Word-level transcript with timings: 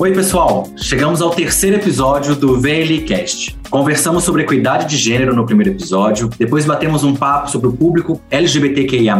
Oi, 0.00 0.12
pessoal! 0.12 0.68
Chegamos 0.76 1.20
ao 1.20 1.30
terceiro 1.30 1.74
episódio 1.74 2.36
do 2.36 2.60
VLCast. 2.60 3.58
Conversamos 3.68 4.22
sobre 4.22 4.42
equidade 4.42 4.86
de 4.86 4.96
gênero 4.96 5.34
no 5.34 5.44
primeiro 5.44 5.72
episódio, 5.72 6.30
depois 6.38 6.64
batemos 6.64 7.02
um 7.02 7.16
papo 7.16 7.50
sobre 7.50 7.66
o 7.66 7.72
público 7.72 8.20
LGBTQIA, 8.30 9.18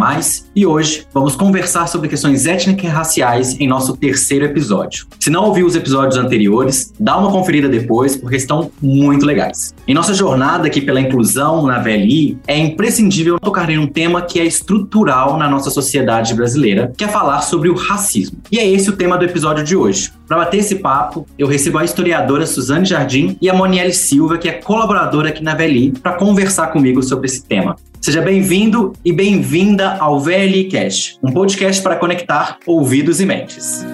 e 0.54 0.64
hoje 0.64 1.04
vamos 1.12 1.34
conversar 1.34 1.88
sobre 1.88 2.08
questões 2.08 2.46
étnicas 2.46 2.84
e 2.84 2.86
raciais 2.86 3.60
em 3.60 3.66
nosso 3.66 3.96
terceiro 3.96 4.44
episódio. 4.44 5.06
Se 5.18 5.30
não 5.30 5.46
ouviu 5.46 5.66
os 5.66 5.74
episódios 5.74 6.16
anteriores, 6.16 6.92
dá 6.98 7.18
uma 7.18 7.32
conferida 7.32 7.68
depois, 7.68 8.16
porque 8.16 8.36
estão 8.36 8.70
muito 8.80 9.26
legais. 9.26 9.74
Em 9.86 9.92
nossa 9.92 10.14
jornada 10.14 10.68
aqui 10.68 10.80
pela 10.80 11.00
inclusão 11.00 11.66
na 11.66 11.80
VLI, 11.80 12.38
é 12.46 12.56
imprescindível 12.56 13.36
tocar 13.40 13.68
em 13.68 13.78
um 13.78 13.86
tema 13.88 14.22
que 14.22 14.38
é 14.38 14.44
estrutural 14.44 15.36
na 15.36 15.50
nossa 15.50 15.70
sociedade 15.70 16.34
brasileira, 16.34 16.92
que 16.96 17.02
é 17.02 17.08
falar 17.08 17.40
sobre 17.42 17.68
o 17.68 17.74
racismo. 17.74 18.38
E 18.50 18.60
é 18.60 18.70
esse 18.70 18.88
o 18.88 18.96
tema 18.96 19.18
do 19.18 19.24
episódio 19.24 19.64
de 19.64 19.74
hoje. 19.74 20.12
Para 20.28 20.36
bater 20.36 20.58
esse 20.58 20.76
papo, 20.76 21.26
eu 21.38 21.46
recebo 21.46 21.78
a 21.78 21.84
historiadora 21.84 22.46
Suzane 22.46 22.84
Jardim 22.84 23.38
e 23.40 23.48
a 23.48 23.54
Monielle 23.54 23.94
Silva, 23.94 24.36
que 24.36 24.46
é 24.46 24.52
colaboradora 24.52 25.30
aqui 25.30 25.42
na 25.42 25.54
VLI, 25.54 25.92
para 26.02 26.12
conversar 26.12 26.66
comigo 26.66 27.02
sobre 27.02 27.26
esse 27.26 27.42
tema. 27.42 27.76
Seja 27.98 28.20
bem-vindo 28.20 28.92
e 29.02 29.10
bem-vinda 29.10 29.96
ao 29.98 30.20
VLI 30.20 30.64
Cast, 30.64 31.18
um 31.22 31.32
podcast 31.32 31.82
para 31.82 31.96
conectar 31.96 32.58
ouvidos 32.66 33.22
e 33.22 33.26
mentes. 33.26 33.86